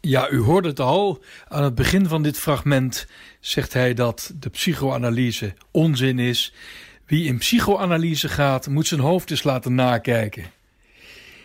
Ja, 0.00 0.30
u 0.30 0.40
hoorde 0.40 0.68
het 0.68 0.80
al. 0.80 1.22
Aan 1.48 1.62
het 1.62 1.74
begin 1.74 2.06
van 2.06 2.22
dit 2.22 2.38
fragment 2.38 3.06
zegt 3.40 3.72
hij 3.72 3.94
dat 3.94 4.32
de 4.34 4.50
psychoanalyse 4.50 5.54
onzin 5.70 6.18
is. 6.18 6.54
Wie 7.06 7.24
in 7.24 7.38
psychoanalyse 7.38 8.28
gaat, 8.28 8.68
moet 8.68 8.86
zijn 8.86 9.00
hoofd 9.00 9.30
eens 9.30 9.42
laten 9.42 9.74
nakijken. 9.74 10.44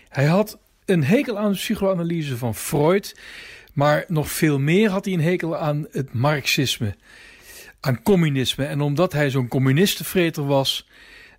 Hij 0.10 0.26
had 0.26 0.58
een 0.86 1.04
hekel 1.04 1.38
aan 1.38 1.52
de 1.52 1.58
psychoanalyse 1.58 2.38
van 2.38 2.56
Freud, 2.56 3.16
maar 3.74 4.06
nog 4.08 4.32
veel 4.32 4.60
meer 4.60 4.90
had 4.90 5.06
hij 5.06 5.14
een 5.14 5.22
hekel 5.22 5.58
aan 5.58 5.88
het 5.92 6.14
marxisme, 6.14 6.96
aan 7.80 8.02
communisme. 8.02 8.66
En 8.66 8.82
omdat 8.82 9.14
hij 9.14 9.30
zo'n 9.30 9.48
communistenvreter 9.48 10.46
was, 10.46 10.88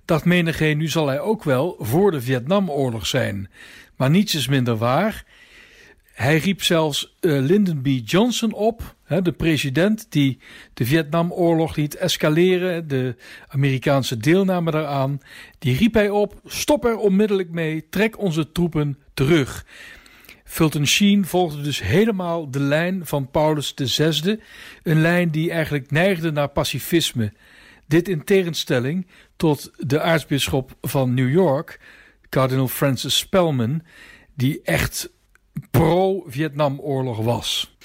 dacht 0.04 0.24
menigeen, 0.24 0.78
nu 0.78 0.88
zal 0.88 1.06
hij 1.06 1.20
ook 1.20 1.44
wel 1.44 1.76
voor 1.78 2.10
de 2.10 2.20
Vietnamoorlog 2.20 3.06
zijn. 3.06 3.50
Maar 3.96 4.10
niets 4.10 4.34
is 4.34 4.48
minder 4.48 4.76
waar. 4.76 5.24
Hij 6.12 6.36
riep 6.36 6.62
zelfs 6.62 7.16
uh, 7.20 7.40
Lyndon 7.40 7.82
B. 7.82 7.86
Johnson 8.04 8.52
op, 8.52 8.94
hè, 9.04 9.22
de 9.22 9.32
president 9.32 10.06
die 10.08 10.38
de 10.74 10.84
Vietnamoorlog 10.84 11.76
liet 11.76 11.96
escaleren, 11.96 12.88
de 12.88 13.16
Amerikaanse 13.48 14.16
deelname 14.16 14.70
daaraan. 14.70 15.20
Die 15.58 15.76
riep 15.76 15.94
hij 15.94 16.10
op: 16.10 16.40
stop 16.44 16.84
er 16.84 16.96
onmiddellijk 16.96 17.50
mee, 17.50 17.88
trek 17.90 18.18
onze 18.18 18.52
troepen 18.52 18.98
terug. 19.14 19.64
Fulton 20.52 20.86
Sheen 20.86 21.26
volgde 21.26 21.62
dus 21.62 21.82
helemaal 21.82 22.50
de 22.50 22.60
lijn 22.60 23.06
van 23.06 23.30
Paulus 23.30 23.74
VI, 23.76 24.38
een 24.82 25.00
lijn 25.00 25.30
die 25.30 25.50
eigenlijk 25.50 25.90
neigde 25.90 26.32
naar 26.32 26.48
pacifisme. 26.48 27.32
Dit 27.86 28.08
in 28.08 28.24
tegenstelling 28.24 29.06
tot 29.36 29.70
de 29.76 30.00
aartsbisschop 30.00 30.76
van 30.80 31.14
New 31.14 31.30
York, 31.30 31.80
kardinaal 32.28 32.68
Francis 32.68 33.18
Spellman, 33.18 33.82
die 34.34 34.60
echt 34.62 35.10
pro-Vietnamoorlog 35.70 37.18
was. 37.18 37.76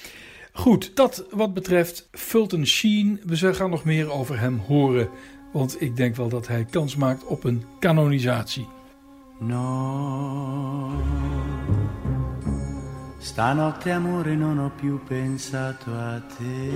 Goed, 0.52 0.96
dat 0.96 1.24
wat 1.30 1.54
betreft 1.54 2.08
Fulton 2.12 2.66
Sheen. 2.66 3.20
We 3.24 3.54
gaan 3.54 3.70
nog 3.70 3.84
meer 3.84 4.10
over 4.10 4.40
hem 4.40 4.58
horen. 4.58 5.08
Want 5.52 5.82
ik 5.82 5.96
denk 5.96 6.16
wel 6.16 6.28
dat 6.28 6.48
hij 6.48 6.64
kans 6.64 6.96
maakt 6.96 7.24
op 7.24 7.44
een 7.44 7.64
kanonisatie. 7.78 8.66
No, 9.40 10.98
stanotte 13.18 13.90
amore 13.90 14.34
non 14.34 14.58
ho 14.58 14.70
più 14.74 15.02
pensato 15.04 15.90
a 15.92 16.20
te. 16.20 16.70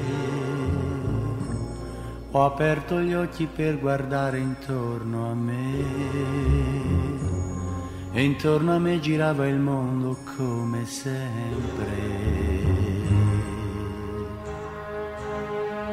Ho 2.32 2.44
aperto 2.44 3.00
gli 3.00 3.14
occhi 3.14 3.46
per 3.46 3.78
guardare 3.78 4.38
intorno 4.38 5.30
a 5.30 5.34
me. 5.34 5.84
E 8.12 8.22
intorno 8.22 8.74
a 8.74 8.78
me 8.78 9.00
girava 9.00 9.46
il 9.46 9.58
mondo 9.58 10.18
come 10.36 10.84
sempre. 10.86 12.30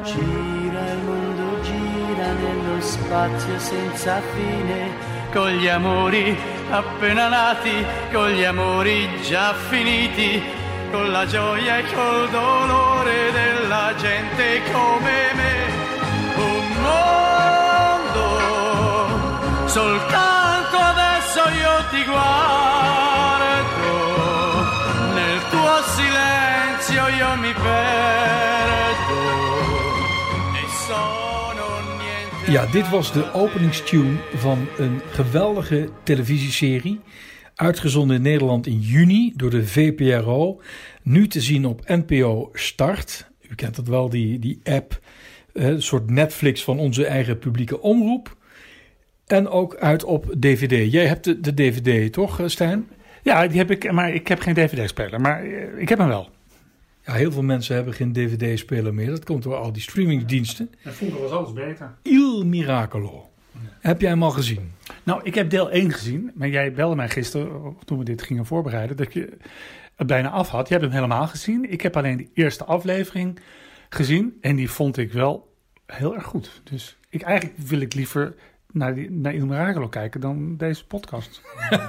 Gira 0.02 0.92
il 0.92 1.04
mondo, 1.04 1.60
gira 1.62 2.32
nello 2.32 2.80
spazio 2.80 3.58
senza 3.58 4.20
fine, 4.20 4.88
con 5.32 5.48
gli 5.50 5.68
amori 5.68 6.36
appena 6.70 7.28
nati, 7.28 7.84
con 8.12 8.30
gli 8.30 8.42
amori 8.44 9.08
già 9.22 9.54
finiti, 9.54 10.42
con 10.90 11.10
la 11.10 11.26
gioia 11.26 11.78
e 11.78 11.84
col 11.92 12.28
dolore 12.30 13.30
della 13.32 13.94
gente 13.96 14.60
come 14.72 15.32
me. 15.34 15.68
Un 16.36 16.66
mondo 16.82 18.28
soltanto 19.66 20.76
adesso 20.76 21.48
io 21.48 21.84
ti 21.90 22.04
guardo, 22.04 23.52
nel 25.14 25.40
tuo 25.50 25.82
silenzio 25.94 27.08
io 27.08 27.36
mi 27.36 27.52
perdo 27.52 28.49
Ja, 32.50 32.66
dit 32.66 32.88
was 32.90 33.12
de 33.12 33.32
openingstune 33.32 34.16
van 34.34 34.66
een 34.78 35.00
geweldige 35.10 35.88
televisieserie. 36.02 37.00
Uitgezonden 37.54 38.16
in 38.16 38.22
Nederland 38.22 38.66
in 38.66 38.78
juni 38.78 39.32
door 39.36 39.50
de 39.50 39.66
VPRO. 39.66 40.60
Nu 41.02 41.28
te 41.28 41.40
zien 41.40 41.64
op 41.66 41.88
NPO 41.88 42.50
Start. 42.52 43.30
U 43.50 43.54
kent 43.54 43.76
het 43.76 43.88
wel, 43.88 44.08
die, 44.08 44.38
die 44.38 44.60
app. 44.64 45.00
eh, 45.52 45.66
Een 45.66 45.82
soort 45.82 46.10
Netflix 46.10 46.64
van 46.64 46.78
onze 46.78 47.06
eigen 47.06 47.38
publieke 47.38 47.80
omroep. 47.80 48.36
En 49.26 49.48
ook 49.48 49.76
uit 49.76 50.04
op 50.04 50.34
DVD. 50.38 50.92
Jij 50.92 51.06
hebt 51.06 51.24
de, 51.24 51.40
de 51.40 51.54
DVD, 51.54 52.12
toch, 52.12 52.40
eh, 52.40 52.46
Stijn? 52.46 52.86
Ja, 53.22 53.46
die 53.46 53.58
heb 53.58 53.70
ik, 53.70 53.92
maar 53.92 54.14
ik 54.14 54.28
heb 54.28 54.40
geen 54.40 54.54
DVD-speler. 54.54 55.20
Maar 55.20 55.42
eh, 55.44 55.80
ik 55.80 55.88
heb 55.88 55.98
hem 55.98 56.08
wel. 56.08 56.28
Ja, 57.10 57.16
heel 57.16 57.32
veel 57.32 57.42
mensen 57.42 57.74
hebben 57.74 57.94
geen 57.94 58.12
DVD-speler 58.12 58.94
meer. 58.94 59.10
Dat 59.10 59.24
komt 59.24 59.42
door 59.42 59.56
al 59.56 59.72
die 59.72 59.82
streamingdiensten. 59.82 60.70
En 60.82 60.94
vroeger 60.94 61.20
was 61.20 61.30
alles 61.30 61.52
beter. 61.52 61.94
Il 62.02 62.46
Miracolo. 62.46 63.30
Heb 63.80 64.00
jij 64.00 64.10
hem 64.10 64.22
al 64.22 64.30
gezien? 64.30 64.72
Nou, 65.02 65.20
ik 65.22 65.34
heb 65.34 65.50
deel 65.50 65.70
1 65.70 65.92
gezien. 65.92 66.30
Maar 66.34 66.48
jij 66.48 66.72
belde 66.72 66.94
mij 66.96 67.08
gisteren, 67.08 67.76
toen 67.84 67.98
we 67.98 68.04
dit 68.04 68.22
gingen 68.22 68.46
voorbereiden, 68.46 68.96
dat 68.96 69.12
je 69.12 69.36
het 69.94 70.06
bijna 70.06 70.30
af 70.30 70.48
had. 70.48 70.68
Je 70.68 70.74
hebt 70.74 70.86
hem 70.86 70.94
helemaal 70.94 71.26
gezien. 71.26 71.70
Ik 71.70 71.80
heb 71.80 71.96
alleen 71.96 72.16
de 72.16 72.28
eerste 72.34 72.64
aflevering 72.64 73.38
gezien. 73.88 74.38
En 74.40 74.56
die 74.56 74.70
vond 74.70 74.96
ik 74.96 75.12
wel 75.12 75.54
heel 75.86 76.14
erg 76.14 76.24
goed. 76.24 76.60
Dus 76.64 76.96
ik, 77.08 77.22
eigenlijk 77.22 77.58
wil 77.58 77.80
ik 77.80 77.94
liever 77.94 78.34
naar, 78.72 78.94
die, 78.94 79.10
naar 79.10 79.34
Il 79.34 79.46
Miracolo 79.46 79.88
kijken 79.88 80.20
dan 80.20 80.56
deze 80.56 80.86
podcast. 80.86 81.40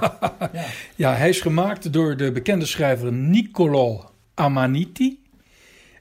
Ja, 0.94 1.14
hij 1.14 1.28
is 1.28 1.40
gemaakt 1.40 1.92
door 1.92 2.16
de 2.16 2.32
bekende 2.32 2.66
schrijver 2.66 3.12
Niccolo 3.12 4.11
Amaniti. 4.34 5.20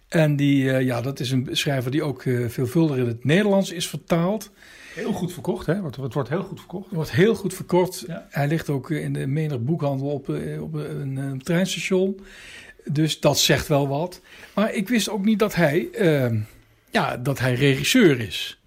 En 0.07 0.35
die, 0.35 0.71
eh, 0.71 0.85
ja, 0.85 1.01
dat 1.01 1.19
is 1.19 1.31
een 1.31 1.47
schrijver 1.51 1.91
die 1.91 2.03
ook 2.03 2.23
eh, 2.23 2.47
veelvuldig 2.47 2.97
in 2.97 3.07
het 3.07 3.23
Nederlands 3.23 3.71
is 3.71 3.87
vertaald. 3.87 4.51
Heel 4.95 5.13
goed 5.13 5.33
verkocht, 5.33 5.65
hè? 5.65 5.81
Want 5.81 5.95
het 5.95 6.13
wordt 6.13 6.29
heel 6.29 6.43
goed 6.43 6.59
verkocht. 6.59 6.91
Wordt 6.91 7.11
heel 7.11 7.35
goed 7.35 7.53
verkocht. 7.53 8.03
Ja. 8.07 8.27
Hij 8.29 8.47
ligt 8.47 8.69
ook 8.69 8.89
in 8.89 9.13
de 9.13 9.27
menig 9.27 9.59
boekhandel 9.61 10.07
op, 10.07 10.29
eh, 10.29 10.61
op 10.61 10.73
een, 10.73 11.17
eh, 11.17 11.31
treinstation. 11.31 12.19
Dus 12.85 13.19
dat 13.19 13.39
zegt 13.39 13.67
wel 13.67 13.87
wat. 13.87 14.21
Maar 14.53 14.73
ik 14.73 14.89
wist 14.89 15.09
ook 15.09 15.25
niet 15.25 15.39
dat 15.39 15.55
hij, 15.55 15.89
eh, 15.91 16.31
ja, 16.91 17.17
dat 17.17 17.39
hij 17.39 17.53
regisseur 17.53 18.19
is. 18.19 18.61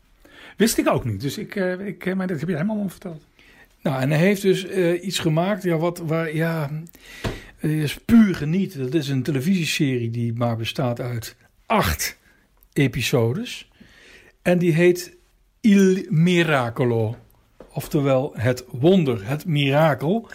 Wist 0.56 0.78
ik 0.78 0.88
ook 0.88 1.04
niet. 1.04 1.20
Dus 1.20 1.38
ik, 1.38 1.56
eh, 1.56 1.86
ik, 1.86 2.06
eh, 2.06 2.14
maar 2.14 2.26
dat 2.26 2.40
heb 2.40 2.48
je 2.48 2.54
helemaal 2.54 2.78
al 2.78 2.88
verteld. 2.88 3.22
Nou, 3.82 4.02
en 4.02 4.10
hij 4.10 4.18
heeft 4.18 4.42
dus 4.42 4.66
eh, 4.66 5.04
iets 5.04 5.18
gemaakt, 5.18 5.62
ja, 5.62 5.76
wat, 5.76 5.98
waar, 5.98 6.34
ja, 6.34 6.70
het 7.22 7.43
is 7.70 7.98
puur 8.04 8.34
genieten. 8.34 8.82
Dat 8.82 8.94
is 8.94 9.08
een 9.08 9.22
televisieserie 9.22 10.10
die 10.10 10.32
maar 10.32 10.56
bestaat 10.56 11.00
uit 11.00 11.36
acht 11.66 12.18
episodes. 12.72 13.70
En 14.42 14.58
die 14.58 14.72
heet 14.72 15.16
Il 15.60 16.04
Miracolo. 16.08 17.16
Oftewel 17.72 18.32
het 18.36 18.64
wonder, 18.70 19.28
het 19.28 19.46
mirakel. 19.46 20.28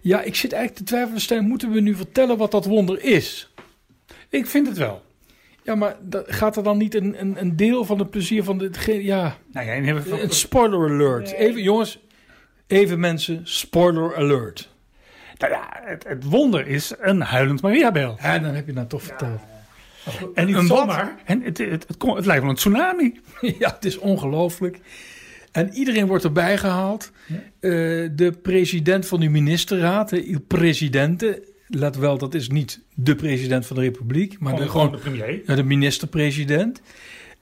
Ja, 0.00 0.22
ik 0.22 0.34
zit 0.34 0.52
eigenlijk 0.52 0.84
te 0.84 0.94
twijfelen, 0.94 1.20
Stijn, 1.20 1.46
moeten 1.48 1.70
we 1.70 1.80
nu 1.80 1.94
vertellen 1.94 2.36
wat 2.36 2.50
dat 2.50 2.64
wonder 2.64 3.04
is? 3.04 3.52
Ik 4.28 4.46
vind 4.46 4.66
het 4.66 4.76
wel. 4.76 5.02
Ja, 5.62 5.74
maar 5.74 5.96
dat, 6.00 6.24
gaat 6.32 6.56
er 6.56 6.62
dan 6.62 6.78
niet 6.78 6.94
een, 6.94 7.20
een, 7.20 7.40
een 7.40 7.56
deel 7.56 7.84
van 7.84 7.98
het 7.98 8.10
plezier 8.10 8.44
van 8.44 8.58
dit... 8.58 8.84
Ja, 8.84 9.38
Nou 9.52 9.66
ja, 9.66 9.74
een 9.74 10.30
spoiler 10.30 10.90
alert. 10.90 11.32
Even, 11.32 11.62
jongens, 11.62 11.98
even 12.66 13.00
mensen, 13.00 13.40
spoiler 13.44 14.16
alert. 14.16 14.71
Nou 15.38 15.52
ja, 15.52 15.80
het, 15.84 16.04
het 16.08 16.24
wonder 16.24 16.66
is 16.66 16.92
een 17.00 17.20
huilend 17.20 17.62
Mariabeeld. 17.62 18.20
Ja, 18.22 18.38
dan 18.38 18.54
heb 18.54 18.66
je 18.66 18.72
nou 18.72 18.86
toch 18.86 19.02
verteld. 19.02 19.40
En 20.34 20.46
niet 20.46 20.56
Een 20.56 20.66
zomaar. 20.66 21.14
En 21.24 21.42
het, 21.42 21.58
het, 21.58 21.84
het, 21.88 21.96
kon- 21.96 22.16
het 22.16 22.26
lijkt 22.26 22.40
wel 22.42 22.50
een 22.50 22.56
tsunami. 22.56 23.20
Ja, 23.58 23.72
het 23.74 23.84
is 23.84 23.98
ongelooflijk. 23.98 24.78
En 25.52 25.72
iedereen 25.74 26.06
wordt 26.06 26.24
erbij 26.24 26.58
gehaald. 26.58 27.10
Eh, 27.28 27.70
de 28.12 28.38
president 28.42 29.06
van 29.06 29.20
de 29.20 29.28
ministerraad, 29.28 30.08
de 30.08 30.24
il 30.24 30.40
presidente. 30.40 31.42
Let 31.66 31.96
wel, 31.96 32.18
dat 32.18 32.34
is 32.34 32.48
niet 32.48 32.80
de 32.94 33.14
president 33.14 33.66
van 33.66 33.76
de 33.76 33.82
republiek, 33.82 34.38
maar 34.38 34.56
de, 34.56 34.68
Gewoon, 34.68 34.92
de 34.92 34.98
premier. 34.98 35.42
ja, 35.46 35.54
de 35.54 35.62
minister-president. 35.62 36.80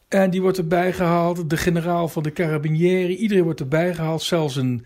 En 0.08 0.30
die 0.30 0.42
wordt 0.42 0.58
erbij 0.58 0.92
gehaald. 0.92 1.50
De 1.50 1.56
generaal 1.56 2.08
van 2.08 2.22
de 2.22 2.32
Carabinieri. 2.32 3.16
Iedereen 3.16 3.44
wordt 3.44 3.60
erbij 3.60 3.94
gehaald. 3.94 4.22
Zelfs 4.22 4.56
een, 4.56 4.84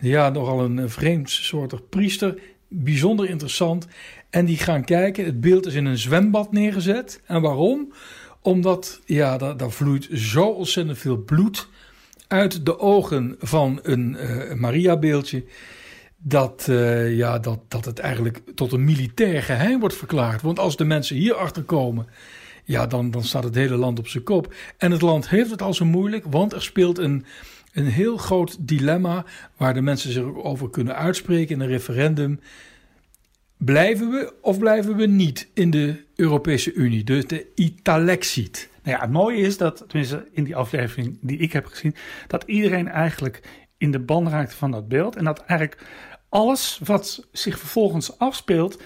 ja, 0.00 0.28
nogal 0.28 0.64
een 0.64 0.90
vreemdsoortig 0.90 1.88
priester. 1.88 2.40
Bijzonder 2.68 3.28
interessant. 3.28 3.86
En 4.30 4.44
die 4.44 4.56
gaan 4.56 4.84
kijken. 4.84 5.24
Het 5.24 5.40
beeld 5.40 5.66
is 5.66 5.74
in 5.74 5.84
een 5.84 5.98
zwembad 5.98 6.52
neergezet. 6.52 7.22
En 7.26 7.40
waarom? 7.40 7.92
Omdat, 8.42 9.00
ja, 9.04 9.38
daar, 9.38 9.56
daar 9.56 9.70
vloeit 9.70 10.08
zo 10.12 10.46
ontzettend 10.46 10.98
veel 10.98 11.16
bloed 11.16 11.68
uit 12.28 12.66
de 12.66 12.78
ogen 12.78 13.36
van 13.38 13.78
een 13.82 14.16
eh 14.16 14.54
Maria-beeldje. 14.54 15.44
Dat, 16.16 16.66
eh, 16.68 17.16
ja, 17.16 17.38
dat, 17.38 17.60
dat 17.68 17.84
het 17.84 17.98
eigenlijk 17.98 18.40
tot 18.54 18.72
een 18.72 18.84
militair 18.84 19.42
geheim 19.42 19.80
wordt 19.80 19.96
verklaard. 19.96 20.42
Want 20.42 20.58
als 20.58 20.76
de 20.76 20.84
mensen 20.84 21.16
hierachter 21.16 21.62
komen, 21.62 22.06
ja, 22.64 22.86
dan, 22.86 23.10
dan 23.10 23.24
staat 23.24 23.44
het 23.44 23.54
hele 23.54 23.76
land 23.76 23.98
op 23.98 24.08
zijn 24.08 24.22
kop. 24.22 24.54
En 24.76 24.90
het 24.90 25.00
land 25.00 25.28
heeft 25.28 25.50
het 25.50 25.62
al 25.62 25.74
zo 25.74 25.84
moeilijk, 25.84 26.24
want 26.30 26.52
er 26.52 26.62
speelt 26.62 26.98
een, 26.98 27.24
een 27.72 27.86
heel 27.86 28.16
groot 28.16 28.56
dilemma 28.68 29.24
waar 29.56 29.74
de 29.74 29.80
mensen 29.80 30.12
zich 30.12 30.34
over 30.34 30.70
kunnen 30.70 30.96
uitspreken 30.96 31.54
in 31.54 31.60
een 31.60 31.68
referendum. 31.68 32.40
Blijven 33.56 34.10
we 34.10 34.34
of 34.42 34.58
blijven 34.58 34.96
we 34.96 35.06
niet 35.06 35.48
in 35.54 35.70
de 35.70 36.04
Europese 36.14 36.72
Unie? 36.72 37.04
Dus 37.04 37.26
de 37.26 37.46
Italexit. 37.54 38.68
Nou 38.82 38.96
ja, 38.96 39.02
het 39.02 39.12
mooie 39.12 39.42
is 39.42 39.56
dat, 39.56 39.84
tenminste 39.88 40.28
in 40.32 40.44
die 40.44 40.56
aflevering 40.56 41.18
die 41.20 41.38
ik 41.38 41.52
heb 41.52 41.66
gezien, 41.66 41.94
dat 42.26 42.42
iedereen 42.46 42.88
eigenlijk 42.88 43.42
in 43.76 43.90
de 43.90 43.98
ban 43.98 44.28
raakt 44.28 44.54
van 44.54 44.70
dat 44.70 44.88
beeld. 44.88 45.16
En 45.16 45.24
dat 45.24 45.38
eigenlijk 45.38 45.82
alles 46.28 46.80
wat 46.84 47.28
zich 47.32 47.58
vervolgens 47.58 48.18
afspeelt, 48.18 48.82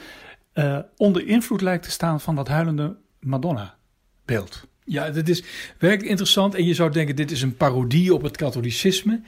eh, 0.53 0.79
onder 0.97 1.27
invloed 1.27 1.61
lijkt 1.61 1.85
te 1.85 1.91
staan 1.91 2.21
van 2.21 2.35
dat 2.35 2.49
huilende 2.49 2.97
Madonna-beeld. 3.21 4.67
Ja, 4.85 5.11
dit 5.11 5.29
is 5.29 5.43
werkelijk 5.79 6.09
interessant. 6.11 6.55
En 6.55 6.65
je 6.65 6.75
zou 6.75 6.91
denken, 6.91 7.17
dit 7.17 7.31
is 7.31 7.43
een 7.43 7.57
parodie 7.57 8.15
op 8.15 8.23
het 8.23 8.37
katholicisme. 8.37 9.21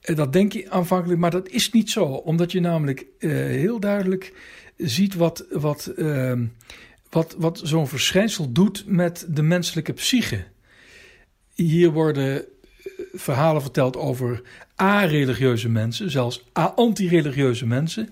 Eh, 0.00 0.16
Dat 0.16 0.32
denk 0.32 0.52
je 0.52 0.70
aanvankelijk, 0.70 1.20
maar 1.20 1.30
dat 1.30 1.48
is 1.48 1.70
niet 1.70 1.90
zo. 1.90 2.04
Omdat 2.04 2.52
je 2.52 2.60
namelijk 2.60 3.06
eh, 3.18 3.30
heel 3.30 3.80
duidelijk 3.80 4.32
ziet 4.76 5.14
wat, 5.14 5.44
wat, 5.50 5.86
ehm, 5.86 6.44
wat, 7.10 7.34
wat 7.38 7.60
zo'n 7.64 7.88
verschijnsel 7.88 8.52
doet 8.52 8.84
met 8.86 9.26
de 9.28 9.42
menselijke 9.42 9.92
psyche. 9.92 10.44
Hier 11.54 11.90
worden 11.90 12.44
eh, 12.44 12.44
verhalen 13.12 13.62
verteld 13.62 13.96
over 13.96 14.42
a-religieuze 14.80 15.68
mensen, 15.68 16.10
zelfs 16.10 16.44
a- 16.58 16.72
anti-religieuze 16.76 17.66
mensen. 17.66 18.08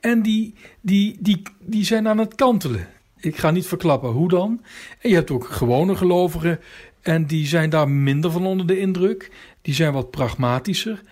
En 0.00 0.22
die, 0.22 0.54
die, 0.80 1.16
die, 1.20 1.42
die 1.60 1.84
zijn 1.84 2.08
aan 2.08 2.18
het 2.18 2.34
kantelen. 2.34 2.88
Ik 3.24 3.36
ga 3.36 3.50
niet 3.50 3.66
verklappen 3.66 4.10
hoe 4.10 4.28
dan. 4.28 4.62
En 4.98 5.08
je 5.08 5.14
hebt 5.14 5.30
ook 5.30 5.48
gewone 5.48 5.96
gelovigen. 5.96 6.60
En 7.02 7.26
die 7.26 7.46
zijn 7.46 7.70
daar 7.70 7.88
minder 7.88 8.30
van 8.30 8.46
onder 8.46 8.66
de 8.66 8.78
indruk. 8.78 9.30
Die 9.62 9.74
zijn 9.74 9.92
wat 9.92 10.10
pragmatischer. 10.10 11.02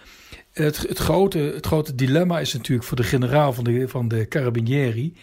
Het, 0.52 0.88
het, 0.88 0.98
grote, 0.98 1.38
het 1.38 1.66
grote 1.66 1.94
dilemma 1.94 2.40
is 2.40 2.52
natuurlijk 2.52 2.88
voor 2.88 2.96
de 2.96 3.02
generaal 3.02 3.52
van 3.52 3.64
de, 3.64 3.88
van 3.88 4.08
de 4.08 4.28
Carabinieri. 4.28 5.14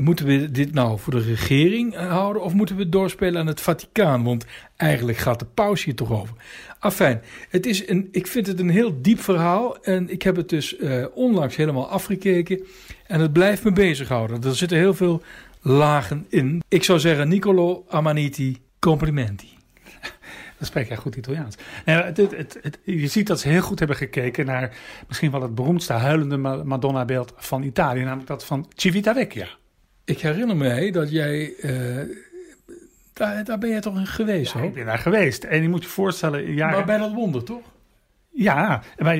Moeten 0.00 0.26
we 0.26 0.50
dit 0.50 0.72
nou 0.72 0.98
voor 0.98 1.12
de 1.12 1.22
regering 1.22 1.94
eh, 1.94 2.10
houden 2.10 2.42
of 2.42 2.52
moeten 2.52 2.76
we 2.76 2.82
het 2.82 2.92
doorspelen 2.92 3.40
aan 3.40 3.46
het 3.46 3.60
Vaticaan? 3.60 4.24
Want 4.24 4.44
eigenlijk 4.76 5.18
gaat 5.18 5.38
de 5.38 5.46
paus 5.54 5.84
hier 5.84 5.94
toch 5.94 6.12
over. 6.12 6.34
Afijn, 6.78 7.22
het 7.48 7.66
is 7.66 7.88
een, 7.88 8.08
ik 8.12 8.26
vind 8.26 8.46
het 8.46 8.60
een 8.60 8.70
heel 8.70 8.98
diep 9.02 9.20
verhaal. 9.20 9.82
En 9.82 10.10
ik 10.10 10.22
heb 10.22 10.36
het 10.36 10.48
dus 10.48 10.76
eh, 10.76 11.06
onlangs 11.14 11.56
helemaal 11.56 11.88
afgekeken. 11.88 12.66
En 13.06 13.20
het 13.20 13.32
blijft 13.32 13.64
me 13.64 13.72
bezighouden. 13.72 14.42
Er 14.42 14.56
zitten 14.56 14.78
heel 14.78 14.94
veel 14.94 15.22
lagen 15.66 16.26
in. 16.28 16.62
Ik 16.68 16.84
zou 16.84 16.98
zeggen, 16.98 17.28
Nicolo 17.28 17.84
Amaniti, 17.88 18.56
complimenti. 18.78 19.48
Dan 20.58 20.66
spreek 20.66 20.88
jij 20.88 20.96
goed 20.96 21.16
Italiaans. 21.16 21.56
Nou, 21.84 22.02
het, 22.04 22.16
het, 22.16 22.78
je 22.84 23.06
ziet 23.06 23.26
dat 23.26 23.40
ze 23.40 23.48
heel 23.48 23.60
goed 23.62 23.78
hebben 23.78 23.96
gekeken 23.96 24.46
naar 24.46 24.76
misschien 25.08 25.30
wel 25.30 25.42
het 25.42 25.54
beroemdste 25.54 25.92
huilende 25.92 26.36
Ma- 26.36 26.62
Madonna-beeld 26.64 27.32
van 27.36 27.62
Italië, 27.62 28.00
namelijk 28.02 28.26
dat 28.28 28.44
van 28.44 28.66
Civitavecchia. 28.74 29.46
Ik 30.04 30.20
herinner 30.20 30.56
me 30.56 30.90
dat 30.90 31.10
jij. 31.10 31.54
eh, 31.60 31.96
daar, 33.12 33.44
daar 33.44 33.58
ben 33.58 33.70
jij 33.70 33.80
toch 33.80 33.96
in 33.98 34.06
geweest, 34.06 34.52
Ja, 34.52 34.58
hoor? 34.58 34.68
ik 34.68 34.74
ben 34.74 34.86
daar 34.86 34.98
geweest. 34.98 35.44
En 35.44 35.62
je 35.62 35.68
moet 35.68 35.82
je 35.82 35.88
voorstellen, 35.88 36.52
jaren... 36.54 36.76
Maar 36.76 36.86
bij 36.86 36.98
dat 36.98 37.12
wonder, 37.12 37.44
toch? 37.44 37.62
Ja, 38.30 38.82
eh, 38.96 39.12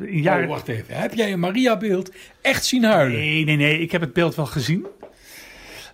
in 0.00 0.22
jaren... 0.22 0.44
Oh, 0.44 0.50
wacht 0.50 0.68
even. 0.68 0.94
Heb 0.96 1.14
jij 1.14 1.32
een 1.32 1.40
Maria-beeld 1.40 2.12
echt 2.40 2.64
zien 2.64 2.84
huilen? 2.84 3.18
Nee, 3.18 3.44
nee, 3.44 3.56
nee. 3.56 3.78
Ik 3.80 3.92
heb 3.92 4.00
het 4.00 4.12
beeld 4.12 4.34
wel 4.34 4.46
gezien. 4.46 4.86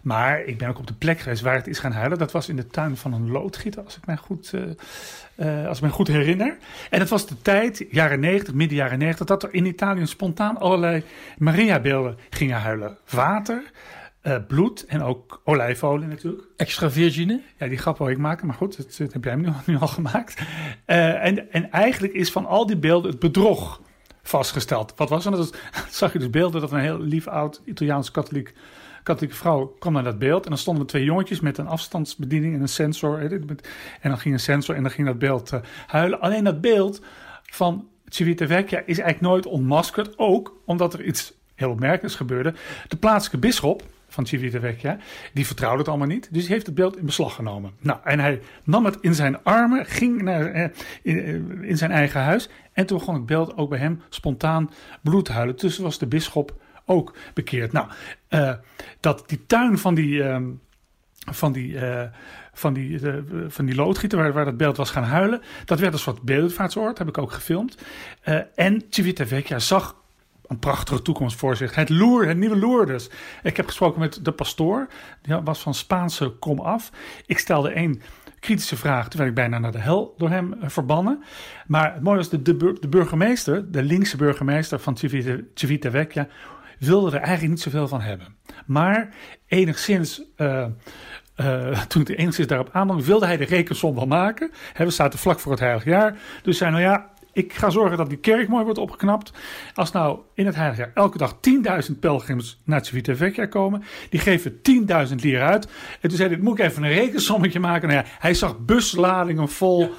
Maar 0.00 0.44
ik 0.44 0.58
ben 0.58 0.68
ook 0.68 0.78
op 0.78 0.86
de 0.86 0.94
plek 0.94 1.20
geweest 1.20 1.42
waar 1.42 1.54
het 1.54 1.66
is 1.66 1.78
gaan 1.78 1.92
huilen. 1.92 2.18
Dat 2.18 2.32
was 2.32 2.48
in 2.48 2.56
de 2.56 2.66
tuin 2.66 2.96
van 2.96 3.12
een 3.12 3.30
loodgieter, 3.30 3.84
als 3.84 3.96
ik 3.96 4.06
mij 4.06 4.16
goed, 4.16 4.52
eh, 4.54 5.60
eh, 5.62 5.68
als 5.68 5.76
ik 5.78 5.84
me 5.84 5.90
goed 5.90 6.08
herinner. 6.08 6.56
En 6.90 7.00
het 7.00 7.08
was 7.08 7.26
de 7.26 7.42
tijd, 7.42 7.84
jaren 7.90 8.20
90, 8.20 8.54
midden 8.54 8.76
jaren 8.76 8.98
90, 8.98 9.26
dat 9.26 9.42
er 9.42 9.54
in 9.54 9.66
Italië 9.66 10.06
spontaan 10.06 10.58
allerlei 10.58 11.02
Maria-beelden 11.38 12.18
gingen 12.30 12.60
huilen. 12.60 12.98
Water, 13.10 13.62
eh, 14.20 14.36
bloed 14.48 14.84
en 14.84 15.02
ook 15.02 15.40
olijfolie 15.44 16.06
natuurlijk. 16.06 16.42
Extra 16.56 16.90
virgine? 16.90 17.40
Ja, 17.56 17.66
die 17.66 17.78
grap 17.78 17.98
wil 17.98 18.08
ik 18.08 18.18
maken, 18.18 18.46
maar 18.46 18.56
goed, 18.56 18.76
dat, 18.76 18.96
dat 18.98 19.12
heb 19.12 19.24
jij 19.24 19.34
nu, 19.34 19.48
nu 19.66 19.78
al 19.78 19.88
gemaakt. 19.88 20.42
En, 20.84 21.52
en 21.52 21.70
eigenlijk 21.70 22.12
is 22.12 22.32
van 22.32 22.46
al 22.46 22.66
die 22.66 22.76
beelden 22.76 23.10
het 23.10 23.20
bedrog 23.20 23.80
vastgesteld. 24.22 24.92
Wat 24.96 25.08
was 25.08 25.26
er? 25.26 25.30
Dat 25.30 25.56
zag 25.90 26.12
je 26.12 26.18
dus 26.18 26.30
beelden 26.30 26.60
dat 26.60 26.72
een 26.72 26.80
heel 26.80 27.00
lief 27.00 27.26
oud 27.26 27.60
Italiaans 27.64 28.10
katholiek, 28.10 28.54
katholieke 29.02 29.36
vrouw 29.36 29.66
kwam 29.78 29.92
naar 29.92 30.04
dat 30.04 30.18
beeld. 30.18 30.44
En 30.44 30.48
dan 30.48 30.58
stonden 30.58 30.82
er 30.82 30.88
twee 30.88 31.04
jongetjes 31.04 31.40
met 31.40 31.58
een 31.58 31.66
afstandsbediening 31.66 32.54
en 32.54 32.60
een 32.60 32.68
sensor. 32.68 33.18
En 34.00 34.10
dan 34.10 34.18
ging 34.18 34.34
een 34.34 34.40
sensor 34.40 34.74
en 34.74 34.82
dan 34.82 34.90
ging 34.90 35.06
dat 35.06 35.18
beeld 35.18 35.52
eh, 35.52 35.60
huilen. 35.86 36.20
Alleen 36.20 36.44
dat 36.44 36.60
beeld 36.60 37.02
van 37.42 37.88
Civitavecchia 38.06 38.78
is 38.78 38.98
eigenlijk 38.98 39.20
nooit 39.20 39.46
ontmaskerd. 39.46 40.18
Ook 40.18 40.60
omdat 40.64 40.94
er 40.94 41.04
iets 41.04 41.32
heel 41.54 41.70
opmerkelijks 41.70 42.16
gebeurde. 42.16 42.54
De 42.88 42.96
plaatselijke 42.96 43.46
bisschop 43.46 43.82
van 44.08 44.26
Civitavecchia, 44.26 44.98
die 45.32 45.46
vertrouwde 45.46 45.78
het 45.78 45.88
allemaal 45.88 46.06
niet. 46.06 46.28
Dus 46.32 46.42
die 46.42 46.52
heeft 46.52 46.66
het 46.66 46.74
beeld 46.74 46.96
in 46.96 47.06
beslag 47.06 47.34
genomen. 47.34 47.72
Nou, 47.80 47.98
en 48.04 48.20
hij 48.20 48.40
nam 48.64 48.84
het 48.84 48.98
in 49.00 49.14
zijn 49.14 49.42
armen, 49.42 49.86
ging 49.86 50.22
naar, 50.22 50.46
eh, 50.46 50.68
in, 51.02 51.18
eh, 51.18 51.68
in 51.68 51.76
zijn 51.76 51.90
eigen 51.90 52.20
huis. 52.20 52.48
En 52.72 52.86
toen 52.86 52.98
begon 52.98 53.14
het 53.14 53.26
beeld 53.26 53.56
ook 53.56 53.68
bij 53.68 53.78
hem 53.78 54.02
spontaan 54.08 54.70
bloed 55.02 55.28
huilen. 55.28 55.56
Tussen 55.56 55.82
was 55.82 55.98
de 55.98 56.06
bisschop 56.06 56.54
ook 56.90 57.14
bekeerd. 57.34 57.72
Nou, 57.72 57.86
eh, 58.28 58.54
dat 59.00 59.24
die 59.26 59.46
tuin 59.46 59.78
van 59.78 59.94
die... 59.94 60.22
ehm, 60.22 60.44
van 61.32 61.52
die, 61.52 61.78
eh, 61.78 62.08
van 62.52 62.72
die, 62.72 63.10
eh, 63.10 63.14
van 63.48 63.64
die 63.64 63.74
loodgieter 63.74 64.18
waar, 64.18 64.32
waar 64.32 64.44
dat 64.44 64.56
beeld 64.56 64.76
was 64.76 64.90
gaan 64.90 65.02
huilen. 65.04 65.40
Dat 65.64 65.78
werd 65.78 65.92
een 65.92 65.98
soort 65.98 66.22
beeldvaartsoord, 66.22 66.98
heb 66.98 67.08
ik 67.08 67.18
ook 67.18 67.32
gefilmd. 67.32 67.78
En 68.54 68.82
Civitavecchia 68.90 69.58
zag 69.58 69.96
een 70.46 70.58
prachtige 70.58 71.02
toekomst 71.02 71.36
voor 71.36 71.56
zich. 71.56 71.74
Het 71.74 71.88
Loer, 71.88 72.26
het 72.28 72.36
nieuwe 72.36 72.56
Lourdes. 72.56 73.10
Ik 73.42 73.56
heb 73.56 73.66
gesproken 73.66 74.00
met 74.00 74.24
de 74.24 74.32
pastoor. 74.32 74.88
Die 75.22 75.36
was 75.44 75.60
van 75.60 75.74
Spaanse 75.74 76.28
kom 76.28 76.60
af. 76.60 76.90
Ik 77.26 77.38
stelde 77.38 77.70
één 77.70 78.02
kritische 78.40 78.76
vraag. 78.76 79.08
Toen 79.08 79.18
werd 79.18 79.30
ik 79.30 79.36
bijna 79.36 79.58
naar 79.58 79.72
de 79.72 79.78
hel 79.78 80.14
door 80.18 80.28
hem 80.30 80.54
verbannen. 80.62 81.22
Maar 81.66 81.92
het 81.94 82.02
mooie 82.02 82.16
was, 82.16 82.28
de, 82.28 82.42
de, 82.42 82.76
de 82.80 82.88
burgemeester, 82.88 83.70
de 83.72 83.82
linkse 83.82 84.16
burgemeester 84.16 84.78
van 84.78 84.96
Civita- 84.96 85.44
Civitavecchia, 85.54 86.28
wilde 86.80 87.16
er 87.16 87.22
eigenlijk 87.22 87.50
niet 87.50 87.62
zoveel 87.62 87.88
van 87.88 88.00
hebben. 88.00 88.36
Maar 88.66 89.14
enigszins, 89.46 90.22
eh, 90.36 90.66
eh, 91.34 91.80
toen 91.88 92.06
er 92.06 92.14
enigszins 92.14 92.46
daarop 92.48 92.68
aandrong, 92.72 93.04
wilde 93.04 93.26
hij 93.26 93.36
de 93.36 93.44
rekensom 93.44 93.94
wel 93.94 94.06
maken. 94.06 94.50
Hè, 94.72 94.84
we 94.84 94.90
zaten 94.90 95.18
vlak 95.18 95.40
voor 95.40 95.52
het 95.52 95.60
heilig 95.60 95.84
jaar. 95.84 96.18
Dus 96.42 96.58
zei 96.58 96.70
nou 96.70 96.82
ja, 96.82 97.10
ik 97.32 97.52
ga 97.52 97.70
zorgen 97.70 97.96
dat 97.96 98.08
die 98.08 98.18
kerk 98.18 98.48
mooi 98.48 98.64
wordt 98.64 98.78
opgeknapt. 98.78 99.32
Als 99.74 99.92
nou 99.92 100.18
in 100.34 100.46
het 100.46 100.54
heilige 100.54 100.80
jaar 100.80 100.90
elke 100.94 101.18
dag 101.18 101.38
10.000 101.40 102.00
pelgrims 102.00 102.60
naar 102.64 102.84
Civitavecchia 102.84 103.46
komen, 103.46 103.82
die 104.10 104.20
geven 104.20 104.62
10.000 104.62 105.22
lira 105.22 105.48
uit. 105.50 105.68
En 106.00 106.08
toen 106.08 106.18
zei 106.18 106.28
hij, 106.28 106.38
moet 106.38 106.58
ik 106.58 106.64
even 106.64 106.82
een 106.82 106.92
rekensommetje 106.92 107.60
maken. 107.60 107.88
Nou 107.88 108.00
ja, 108.00 108.10
hij 108.18 108.34
zag 108.34 108.58
busladingen 108.58 109.48
vol 109.48 109.90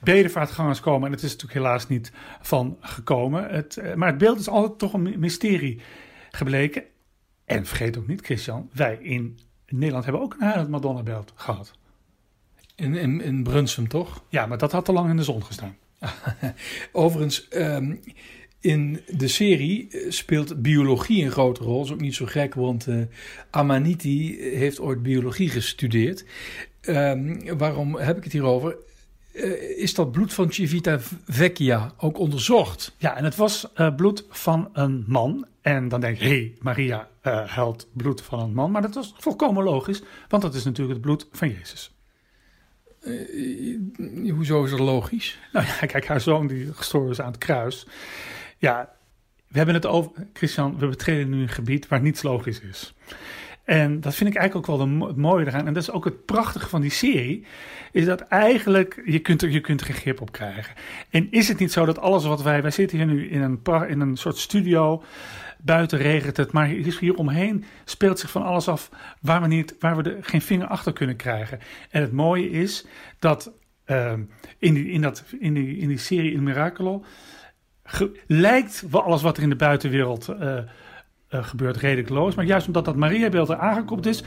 bedevaartgangers 0.00 0.80
komen. 0.80 1.06
En 1.06 1.12
het 1.12 1.22
is 1.22 1.30
natuurlijk 1.30 1.58
helaas 1.58 1.88
niet 1.88 2.12
van 2.40 2.76
gekomen. 2.80 3.50
Het, 3.50 3.76
eh, 3.76 3.94
maar 3.94 4.08
het 4.08 4.18
beeld 4.18 4.38
is 4.38 4.48
altijd 4.48 4.78
toch 4.78 4.92
een 4.92 5.14
mysterie 5.18 5.80
gebleken. 6.30 6.84
En 7.44 7.66
vergeet 7.66 7.98
ook 7.98 8.06
niet, 8.06 8.24
Christian, 8.24 8.70
wij 8.72 8.98
in 9.00 9.38
Nederland 9.68 10.04
hebben 10.04 10.22
ook 10.22 10.34
een 10.34 10.46
heilig 10.46 10.68
Madonna-beeld 10.68 11.32
gehad. 11.34 11.72
In, 12.74 12.94
in, 12.94 13.20
in 13.20 13.42
Brunsum, 13.42 13.88
toch? 13.88 14.22
Ja, 14.28 14.46
maar 14.46 14.58
dat 14.58 14.72
had 14.72 14.84
te 14.84 14.92
lang 14.92 15.10
in 15.10 15.16
de 15.16 15.22
zon 15.22 15.44
gestaan. 15.44 15.76
Overigens, 16.92 17.48
ehm, 17.48 17.94
in 18.60 19.00
de 19.06 19.28
serie 19.28 19.88
eh, 19.88 20.10
speelt 20.10 20.62
biologie 20.62 21.24
een 21.24 21.30
grote 21.30 21.62
rol. 21.62 21.76
Dat 21.76 21.86
is 21.86 21.92
ook 21.92 22.00
niet 22.00 22.14
zo 22.14 22.26
gek, 22.26 22.54
want 22.54 22.86
eh, 22.86 22.96
Amaniti 23.50 24.36
heeft 24.40 24.80
ooit 24.80 25.02
biologie 25.02 25.48
gestudeerd. 25.48 26.24
Ehm, 26.80 27.56
waarom 27.56 27.96
heb 27.96 28.16
ik 28.16 28.24
het 28.24 28.32
hierover? 28.32 28.76
Eh, 29.38 29.78
is 29.78 29.94
dat 29.94 30.12
bloed 30.12 30.32
van 30.32 30.52
Civita 30.52 30.98
Vecchia 31.26 31.92
ook 31.96 32.18
onderzocht? 32.18 32.94
Ja, 32.96 33.16
en 33.16 33.24
het 33.24 33.36
was 33.36 33.72
eh, 33.74 33.94
bloed 33.94 34.24
van 34.30 34.70
een 34.72 35.04
man. 35.06 35.46
En 35.60 35.88
dan 35.88 36.00
denk 36.00 36.18
je, 36.18 36.24
hé, 36.24 36.30
hey, 36.30 36.54
Maria 36.60 37.08
uh, 37.22 37.48
huilt 37.48 37.86
bloed 37.92 38.22
van 38.22 38.40
een 38.40 38.54
man. 38.54 38.70
Maar 38.70 38.82
dat 38.82 38.94
was 38.94 39.14
volkomen 39.18 39.64
logisch, 39.64 40.02
want 40.28 40.42
dat 40.42 40.54
is 40.54 40.64
natuurlijk 40.64 40.92
het 40.92 41.02
bloed 41.02 41.28
van 41.32 41.48
Jezus. 41.48 41.94
hoezo 44.30 44.64
is 44.64 44.70
dat 44.70 44.78
logisch? 44.78 45.38
Nou 45.52 45.66
ja, 45.66 45.86
kijk, 45.86 46.06
haar 46.06 46.20
zoon 46.20 46.46
die 46.46 46.72
gestorven 46.72 47.10
is 47.10 47.20
aan 47.20 47.30
het 47.30 47.38
kruis. 47.38 47.86
Ja, 48.58 48.92
we 49.48 49.56
hebben 49.56 49.74
het 49.74 49.86
over, 49.86 50.10
Christian, 50.32 50.78
we 50.78 50.86
betreden 50.86 51.28
nu 51.28 51.42
een 51.42 51.48
gebied 51.48 51.88
waar 51.88 52.00
niets 52.00 52.22
logisch 52.22 52.60
is. 52.60 52.94
En 53.68 54.00
dat 54.00 54.14
vind 54.14 54.30
ik 54.30 54.36
eigenlijk 54.36 54.70
ook 54.70 54.78
wel 54.78 55.06
het 55.06 55.16
mooie 55.16 55.46
eraan. 55.46 55.66
En 55.66 55.72
dat 55.72 55.82
is 55.82 55.90
ook 55.90 56.04
het 56.04 56.24
prachtige 56.24 56.68
van 56.68 56.80
die 56.80 56.90
serie. 56.90 57.46
Is 57.92 58.04
dat 58.04 58.20
eigenlijk, 58.20 59.02
je 59.04 59.18
kunt 59.18 59.42
er, 59.42 59.50
je 59.50 59.60
kunt 59.60 59.80
er 59.80 59.86
geen 59.86 59.96
grip 59.96 60.20
op 60.20 60.32
krijgen. 60.32 60.74
En 61.10 61.30
is 61.30 61.48
het 61.48 61.58
niet 61.58 61.72
zo 61.72 61.84
dat 61.84 61.98
alles 61.98 62.24
wat 62.24 62.42
wij, 62.42 62.62
wij 62.62 62.70
zitten 62.70 62.98
hier 62.98 63.06
nu 63.06 63.28
in 63.28 63.42
een, 63.42 63.88
in 63.88 64.00
een 64.00 64.16
soort 64.16 64.36
studio. 64.36 65.02
Buiten 65.58 65.98
regent 65.98 66.36
het, 66.36 66.52
maar 66.52 66.66
hier 66.66 67.14
omheen 67.14 67.64
speelt 67.84 68.18
zich 68.18 68.30
van 68.30 68.42
alles 68.42 68.68
af 68.68 68.90
waar 69.20 69.40
we, 69.40 69.46
niet, 69.46 69.76
waar 69.78 69.96
we 69.96 70.10
er 70.10 70.24
geen 70.24 70.42
vinger 70.42 70.66
achter 70.66 70.92
kunnen 70.92 71.16
krijgen. 71.16 71.58
En 71.90 72.00
het 72.00 72.12
mooie 72.12 72.50
is 72.50 72.86
dat 73.18 73.52
uh, 73.86 74.12
in, 74.58 74.74
die, 74.74 74.90
in, 74.90 75.00
dat, 75.00 75.24
in, 75.40 75.54
die, 75.54 75.76
in 75.76 75.88
die 75.88 75.98
serie 75.98 76.32
in 76.32 76.42
Miracolo 76.42 77.04
lijkt 78.26 78.84
wel 78.90 79.02
alles 79.02 79.22
wat 79.22 79.36
er 79.36 79.42
in 79.42 79.48
de 79.48 79.56
buitenwereld 79.56 80.28
uh, 80.28 80.58
uh, 81.30 81.44
gebeurt 81.44 81.76
redelijk 81.76 82.08
loos. 82.08 82.34
Maar 82.34 82.44
juist 82.44 82.66
omdat 82.66 82.84
dat 82.84 82.96
Mariabeeld 82.96 83.48
er 83.48 83.56
aangekoppeld 83.56 84.06
is, 84.06 84.22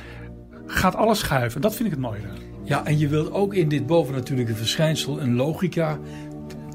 gaat 0.66 0.96
alles 0.96 1.20
schuiven. 1.20 1.62
Dat 1.62 1.76
vind 1.76 1.86
ik 1.86 1.94
het 1.94 2.04
mooie 2.04 2.22
Ja, 2.64 2.86
en 2.86 2.98
je 2.98 3.08
wilt 3.08 3.32
ook 3.32 3.54
in 3.54 3.70
dit 3.70 3.86
bovennatuurlijke 3.86 4.56
verschijnsel 4.56 5.22
een 5.22 5.36
logica 5.36 6.00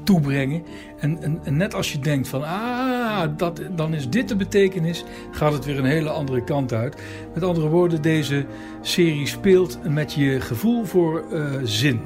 toebrengen. 0.03 0.63
En, 0.99 1.41
en, 1.43 1.57
net 1.57 1.73
als 1.73 1.91
je 1.91 1.99
denkt 1.99 2.27
van, 2.27 2.43
ah, 2.43 3.23
dat, 3.37 3.61
dan 3.75 3.93
is 3.93 4.09
dit 4.09 4.27
de 4.27 4.35
betekenis, 4.35 5.03
gaat 5.31 5.53
het 5.53 5.65
weer 5.65 5.77
een 5.77 5.85
hele 5.85 6.09
andere 6.09 6.43
kant 6.43 6.73
uit. 6.73 7.01
Met 7.33 7.43
andere 7.43 7.67
woorden, 7.67 8.01
deze 8.01 8.45
serie 8.81 9.27
speelt 9.27 9.79
met 9.89 10.13
je 10.13 10.41
gevoel 10.41 10.83
voor 10.83 11.23
uh, 11.31 11.45
zin. 11.63 12.01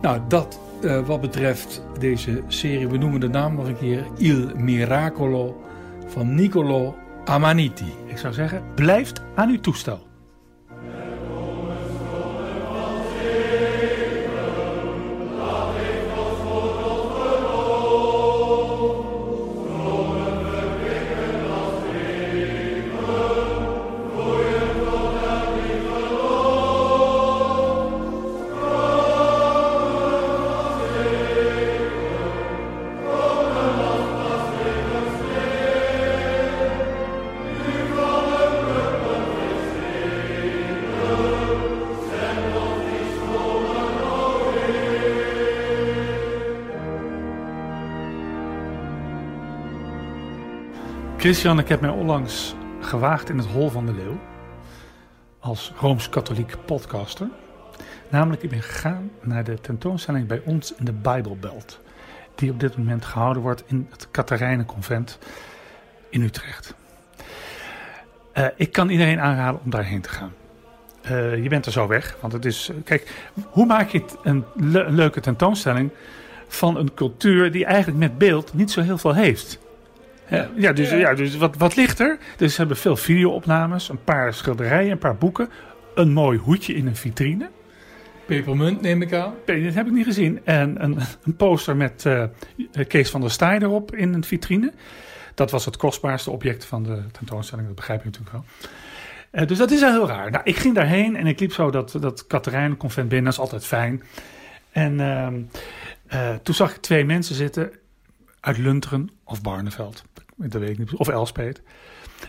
Nou, 0.00 0.20
dat 0.28 0.60
uh, 0.80 1.06
wat 1.06 1.20
betreft 1.20 1.82
deze 1.98 2.42
serie, 2.46 2.88
we 2.88 2.96
noemen 2.96 3.20
de 3.20 3.28
naam 3.28 3.54
nog 3.54 3.66
een 3.66 3.78
keer 3.78 4.06
Il 4.16 4.50
Miracolo 4.56 5.60
van 6.06 6.34
Niccolo 6.34 6.96
Amaniti. 7.30 7.92
Ik 8.06 8.18
zou 8.18 8.34
zeggen, 8.34 8.62
blijft 8.74 9.22
aan 9.34 9.48
uw 9.48 9.60
toestel. 9.60 10.09
Christian, 51.30 51.58
ik 51.58 51.68
heb 51.68 51.80
mij 51.80 51.90
onlangs 51.90 52.54
gewaagd 52.80 53.28
in 53.28 53.38
het 53.38 53.46
Hol 53.46 53.70
van 53.70 53.86
de 53.86 53.92
Leeuw. 53.92 54.18
Als 55.38 55.72
Rooms-Katholiek 55.80 56.56
podcaster. 56.64 57.28
Namelijk, 58.08 58.42
ik 58.42 58.50
ben 58.50 58.62
gegaan 58.62 59.10
naar 59.20 59.44
de 59.44 59.60
tentoonstelling 59.60 60.26
bij 60.26 60.42
ons 60.44 60.74
in 60.74 60.84
de 60.84 60.92
Bijbelbelt. 60.92 61.80
Die 62.34 62.50
op 62.50 62.60
dit 62.60 62.76
moment 62.76 63.04
gehouden 63.04 63.42
wordt 63.42 63.62
in 63.66 63.86
het 63.90 64.08
Katharijnenconvent 64.10 65.18
in 66.08 66.22
Utrecht. 66.22 66.74
Uh, 68.34 68.46
ik 68.56 68.72
kan 68.72 68.88
iedereen 68.88 69.20
aanraden 69.20 69.60
om 69.64 69.70
daarheen 69.70 70.00
te 70.00 70.08
gaan. 70.08 70.32
Uh, 71.04 71.42
je 71.42 71.48
bent 71.48 71.66
er 71.66 71.72
zo 71.72 71.86
weg, 71.86 72.16
want 72.20 72.32
het 72.32 72.44
is... 72.44 72.70
Kijk, 72.84 73.30
hoe 73.50 73.66
maak 73.66 73.88
je 73.88 74.04
een, 74.22 74.44
een 74.56 74.94
leuke 74.94 75.20
tentoonstelling 75.20 75.90
van 76.48 76.76
een 76.76 76.94
cultuur 76.94 77.52
die 77.52 77.64
eigenlijk 77.64 77.98
met 77.98 78.18
beeld 78.18 78.54
niet 78.54 78.70
zo 78.70 78.80
heel 78.80 78.98
veel 78.98 79.14
heeft? 79.14 79.58
Ja, 80.30 80.50
ja, 80.56 80.72
dus, 80.72 80.90
ja, 80.90 81.14
dus 81.14 81.36
wat, 81.36 81.56
wat 81.56 81.76
ligt 81.76 81.98
er? 81.98 82.18
Dus 82.36 82.52
ze 82.52 82.58
hebben 82.58 82.76
veel 82.76 82.96
videoopnames, 82.96 83.88
een 83.88 84.04
paar 84.04 84.34
schilderijen, 84.34 84.90
een 84.90 84.98
paar 84.98 85.16
boeken. 85.16 85.48
Een 85.94 86.12
mooi 86.12 86.38
hoedje 86.38 86.74
in 86.74 86.86
een 86.86 86.96
vitrine. 86.96 87.50
Pepermunt 88.26 88.80
neem 88.80 89.02
ik 89.02 89.12
aan. 89.12 89.34
Dat 89.44 89.74
heb 89.74 89.86
ik 89.86 89.92
niet 89.92 90.04
gezien. 90.04 90.40
En 90.44 90.82
een, 90.84 90.98
een 91.22 91.36
poster 91.36 91.76
met 91.76 92.04
uh, 92.06 92.24
Kees 92.88 93.10
van 93.10 93.20
der 93.20 93.30
Staaij 93.30 93.58
erop 93.58 93.94
in 93.94 94.14
een 94.14 94.24
vitrine. 94.24 94.72
Dat 95.34 95.50
was 95.50 95.64
het 95.64 95.76
kostbaarste 95.76 96.30
object 96.30 96.64
van 96.64 96.82
de 96.82 97.02
tentoonstelling, 97.12 97.66
dat 97.66 97.76
begrijp 97.76 98.00
je 98.00 98.06
natuurlijk 98.06 98.32
wel. 98.32 98.44
Uh, 99.32 99.48
dus 99.48 99.58
dat 99.58 99.70
is 99.70 99.80
wel 99.80 99.92
heel 99.92 100.08
raar. 100.08 100.30
Nou, 100.30 100.44
ik 100.44 100.56
ging 100.56 100.74
daarheen 100.74 101.16
en 101.16 101.26
ik 101.26 101.40
liep 101.40 101.52
zo 101.52 101.70
dat, 101.70 101.96
dat 102.00 102.26
Katerijnenconvent 102.26 103.08
binnen, 103.08 103.24
dat 103.24 103.34
is 103.34 103.40
altijd 103.40 103.66
fijn. 103.66 104.02
En 104.70 105.00
uh, 106.12 106.34
toen 106.42 106.54
zag 106.54 106.74
ik 106.74 106.80
twee 106.80 107.04
mensen 107.04 107.34
zitten 107.34 107.70
uit 108.40 108.58
Lunteren 108.58 109.10
of 109.24 109.40
Barneveld 109.40 110.04
dat 110.48 110.60
weet 110.60 110.70
ik 110.70 110.78
niet, 110.78 110.94
of 110.94 111.08
Elspet. 111.08 111.62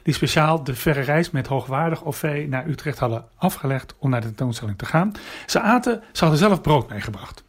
Die 0.04 0.14
speciaal 0.14 0.64
de 0.64 0.76
verre 0.76 1.02
reis 1.02 1.32
met 1.32 1.48
hoogwaardig 1.48 2.06
OV 2.06 2.46
naar 2.50 2.68
Utrecht 2.68 3.00
hadden 3.00 3.26
afgelegd 3.36 3.96
om 3.98 4.10
naar 4.10 4.22
de 4.22 4.28
tentoonstelling 4.28 4.78
te 4.78 4.86
gaan. 4.86 5.12
Ze 5.46 5.60
aten, 5.60 6.04
ze 6.12 6.20
hadden 6.20 6.40
zelf 6.40 6.62
brood 6.62 6.90
meegebracht. 6.90 7.44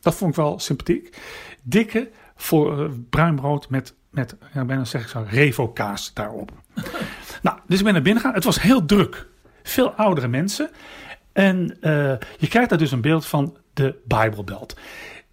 Dat 0.00 0.14
vond 0.14 0.30
ik 0.30 0.36
wel 0.36 0.58
sympathiek. 0.58 1.16
Dikke 1.62 2.10
voor, 2.36 2.82
uh, 2.82 2.90
bruin 3.10 3.34
brood 3.34 3.68
met, 3.68 3.94
met 4.10 4.36
ja, 4.52 4.64
bijna 4.64 4.84
zeg 4.84 5.02
ik 5.02 5.08
zo, 5.08 5.24
revo-kaas 5.28 6.12
daarop. 6.14 6.52
nou, 7.42 7.58
dus 7.66 7.78
ik 7.78 7.84
ben 7.84 7.92
naar 7.92 8.02
binnen 8.02 8.22
gegaan. 8.22 8.36
Het 8.36 8.44
was 8.44 8.62
heel 8.62 8.84
druk. 8.84 9.26
Veel 9.62 9.90
oudere 9.90 10.28
mensen. 10.28 10.70
En 11.32 11.76
uh, 11.80 12.14
je 12.38 12.48
krijgt 12.48 12.68
daar 12.68 12.78
dus 12.78 12.92
een 12.92 13.00
beeld 13.00 13.26
van 13.26 13.56
de 13.74 14.00
Bijbelbelt. 14.04 14.76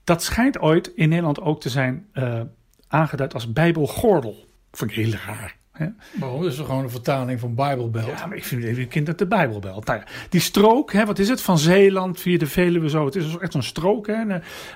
Dat 0.03 0.23
schijnt 0.23 0.59
ooit 0.59 0.91
in 0.95 1.09
Nederland 1.09 1.41
ook 1.41 1.61
te 1.61 1.69
zijn 1.69 2.07
uh, 2.13 2.41
aangeduid 2.89 3.33
als 3.33 3.53
Bijbelgordel. 3.53 4.45
Vond 4.71 4.91
ik 4.91 4.97
heel 4.97 5.13
raar. 5.25 5.55
Hè? 5.71 5.87
Waarom? 6.19 6.41
Dat 6.41 6.51
is 6.51 6.57
gewoon 6.57 6.83
een 6.83 6.89
vertaling 6.89 7.39
van 7.39 7.55
Bijbelbelt. 7.55 8.19
Ja, 8.19 8.25
maar 8.25 8.37
ik 8.37 8.43
vind 8.43 8.63
even 8.63 8.87
kind 8.87 9.05
dat 9.05 9.17
de 9.17 9.27
Bijbelbelt. 9.27 9.85
Nou 9.85 9.99
ja, 9.99 10.05
die 10.29 10.41
strook, 10.41 10.93
hè, 10.93 11.05
wat 11.05 11.19
is 11.19 11.29
het? 11.29 11.41
Van 11.41 11.57
Zeeland 11.57 12.19
via 12.19 12.37
de 12.37 12.47
Veluwe 12.47 12.89
zo. 12.89 13.05
Het 13.05 13.15
is 13.15 13.37
echt 13.37 13.51
zo'n 13.51 13.61
strook 13.63 14.07
hè, 14.07 14.23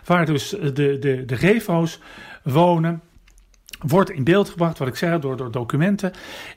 waar 0.06 0.26
dus 0.26 0.50
de, 0.50 0.72
de, 0.74 1.24
de 1.26 1.36
refo's 1.36 2.00
wonen. 2.44 3.02
Wordt 3.80 4.10
in 4.10 4.24
beeld 4.24 4.50
gebracht, 4.50 4.78
wat 4.78 4.88
ik 4.88 4.96
zei, 4.96 5.20
door, 5.20 5.38
door 5.38 5.52
documenten. 5.52 6.12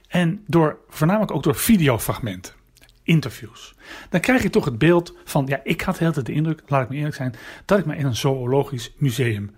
En 0.08 0.44
door, 0.46 0.78
voornamelijk 0.88 1.32
ook 1.32 1.42
door 1.42 1.54
videofragmenten. 1.54 2.54
Interviews. 3.02 3.74
Dan 4.10 4.20
krijg 4.20 4.42
je 4.42 4.50
toch 4.50 4.64
het 4.64 4.78
beeld 4.78 5.14
van, 5.24 5.46
ja, 5.46 5.60
ik 5.64 5.80
had 5.80 5.98
heel 5.98 6.12
de 6.12 6.32
indruk, 6.32 6.62
laat 6.66 6.82
ik 6.82 6.88
me 6.88 6.96
eerlijk 6.96 7.14
zijn, 7.14 7.34
dat 7.64 7.78
ik 7.78 7.86
me 7.86 7.96
in 7.96 8.06
een 8.06 8.16
zoologisch 8.16 8.92
museum 8.96 9.55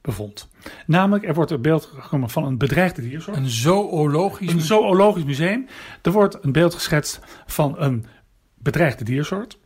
bevond. 0.00 0.48
Namelijk, 0.86 1.26
er 1.26 1.34
wordt 1.34 1.50
een 1.50 1.62
beeld 1.62 1.92
gekomen 1.94 2.30
van 2.30 2.44
een 2.44 2.58
bedreigde 2.58 3.02
diersoort. 3.02 3.36
Een 3.36 3.48
zoologisch, 3.48 4.52
een 4.52 4.60
zoologisch 4.60 5.24
museum. 5.24 5.66
Er 6.02 6.12
wordt 6.12 6.44
een 6.44 6.52
beeld 6.52 6.74
geschetst 6.74 7.20
van 7.46 7.74
een 7.78 8.06
bedreigde 8.54 9.04
diersoort. 9.04 9.58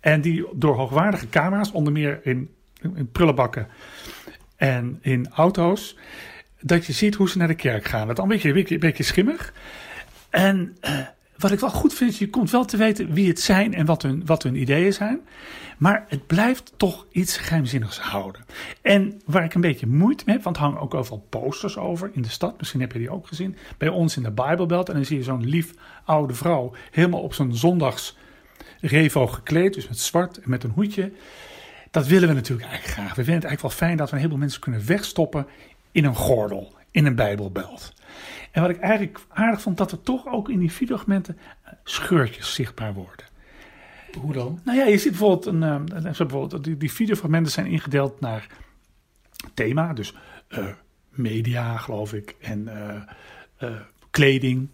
En 0.00 0.20
die 0.20 0.46
door 0.54 0.74
hoogwaardige 0.76 1.28
camera's, 1.28 1.72
onder 1.72 1.92
meer 1.92 2.20
in, 2.22 2.50
in 2.94 3.10
prullenbakken 3.10 3.68
en 4.56 4.98
in 5.00 5.28
auto's, 5.30 5.96
dat 6.60 6.86
je 6.86 6.92
ziet 6.92 7.14
hoe 7.14 7.28
ze 7.28 7.38
naar 7.38 7.48
de 7.48 7.54
kerk 7.54 7.84
gaan. 7.84 8.06
Dat 8.06 8.16
is 8.16 8.22
een 8.22 8.28
beetje, 8.28 8.48
een 8.48 8.54
beetje, 8.54 8.74
een 8.74 8.80
beetje 8.80 9.02
schimmig. 9.02 9.52
En 10.30 10.76
eh, 10.80 10.98
wat 11.36 11.52
ik 11.52 11.60
wel 11.60 11.70
goed 11.70 11.94
vind, 11.94 12.10
is 12.10 12.18
je 12.18 12.30
komt 12.30 12.50
wel 12.50 12.64
te 12.64 12.76
weten 12.76 13.12
wie 13.12 13.28
het 13.28 13.40
zijn 13.40 13.74
en 13.74 13.86
wat 13.86 14.02
hun, 14.02 14.26
wat 14.26 14.42
hun 14.42 14.54
ideeën 14.54 14.92
zijn. 14.92 15.20
Maar 15.76 16.04
het 16.08 16.26
blijft 16.26 16.72
toch 16.76 17.06
iets 17.10 17.36
geheimzinnigs 17.36 17.98
houden. 17.98 18.44
En 18.82 19.20
waar 19.24 19.44
ik 19.44 19.54
een 19.54 19.60
beetje 19.60 19.86
moeite 19.86 20.22
mee 20.26 20.34
heb, 20.34 20.44
want 20.44 20.56
er 20.56 20.62
hangen 20.62 20.80
ook 20.80 20.94
overal 20.94 21.26
posters 21.28 21.76
over 21.76 22.10
in 22.12 22.22
de 22.22 22.28
stad. 22.28 22.58
Misschien 22.58 22.80
heb 22.80 22.92
je 22.92 22.98
die 22.98 23.10
ook 23.10 23.26
gezien. 23.26 23.56
Bij 23.78 23.88
ons 23.88 24.16
in 24.16 24.22
de 24.22 24.30
Bijbelbelt. 24.30 24.88
En 24.88 24.94
dan 24.94 25.04
zie 25.04 25.16
je 25.16 25.22
zo'n 25.22 25.46
lief 25.46 25.72
oude 26.04 26.34
vrouw 26.34 26.72
helemaal 26.90 27.22
op 27.22 27.34
zo'n 27.34 27.56
zondags 27.56 28.16
revo 28.80 29.26
gekleed. 29.26 29.74
Dus 29.74 29.88
met 29.88 29.98
zwart 29.98 30.40
en 30.40 30.50
met 30.50 30.64
een 30.64 30.70
hoedje. 30.70 31.12
Dat 31.90 32.06
willen 32.06 32.28
we 32.28 32.34
natuurlijk 32.34 32.68
eigenlijk 32.68 32.98
graag. 32.98 33.08
We 33.08 33.24
vinden 33.24 33.34
het 33.34 33.44
eigenlijk 33.44 33.74
wel 33.78 33.88
fijn 33.88 33.96
dat 33.96 34.06
we 34.06 34.12
een 34.12 34.20
heleboel 34.20 34.40
mensen 34.40 34.60
kunnen 34.60 34.86
wegstoppen 34.86 35.46
in 35.92 36.04
een 36.04 36.14
gordel, 36.14 36.74
in 36.90 37.06
een 37.06 37.14
Bijbelbelt. 37.14 37.94
En 38.50 38.62
wat 38.62 38.70
ik 38.70 38.78
eigenlijk 38.78 39.20
aardig 39.28 39.60
vond, 39.60 39.76
dat 39.76 39.92
er 39.92 40.02
toch 40.02 40.26
ook 40.26 40.48
in 40.48 40.58
die 40.58 40.72
videogramenten 40.72 41.38
eh, 41.62 41.72
scheurtjes 41.84 42.54
zichtbaar 42.54 42.94
worden. 42.94 43.26
Hoe 44.20 44.32
dan? 44.32 44.60
Nou 44.64 44.78
ja, 44.78 44.84
je 44.84 44.98
ziet 44.98 45.10
bijvoorbeeld, 45.10 45.46
een, 45.46 45.62
uh, 45.62 46.12
bijvoorbeeld 46.12 46.64
die, 46.64 46.76
die 46.76 46.92
videofragmenten 46.92 47.52
zijn 47.52 47.66
ingedeeld 47.66 48.20
naar 48.20 48.46
thema, 49.54 49.92
dus 49.92 50.14
uh, 50.48 50.66
media, 51.08 51.76
geloof 51.76 52.12
ik, 52.12 52.36
en 52.40 52.68
uh, 53.60 53.70
kleding, 54.10 54.68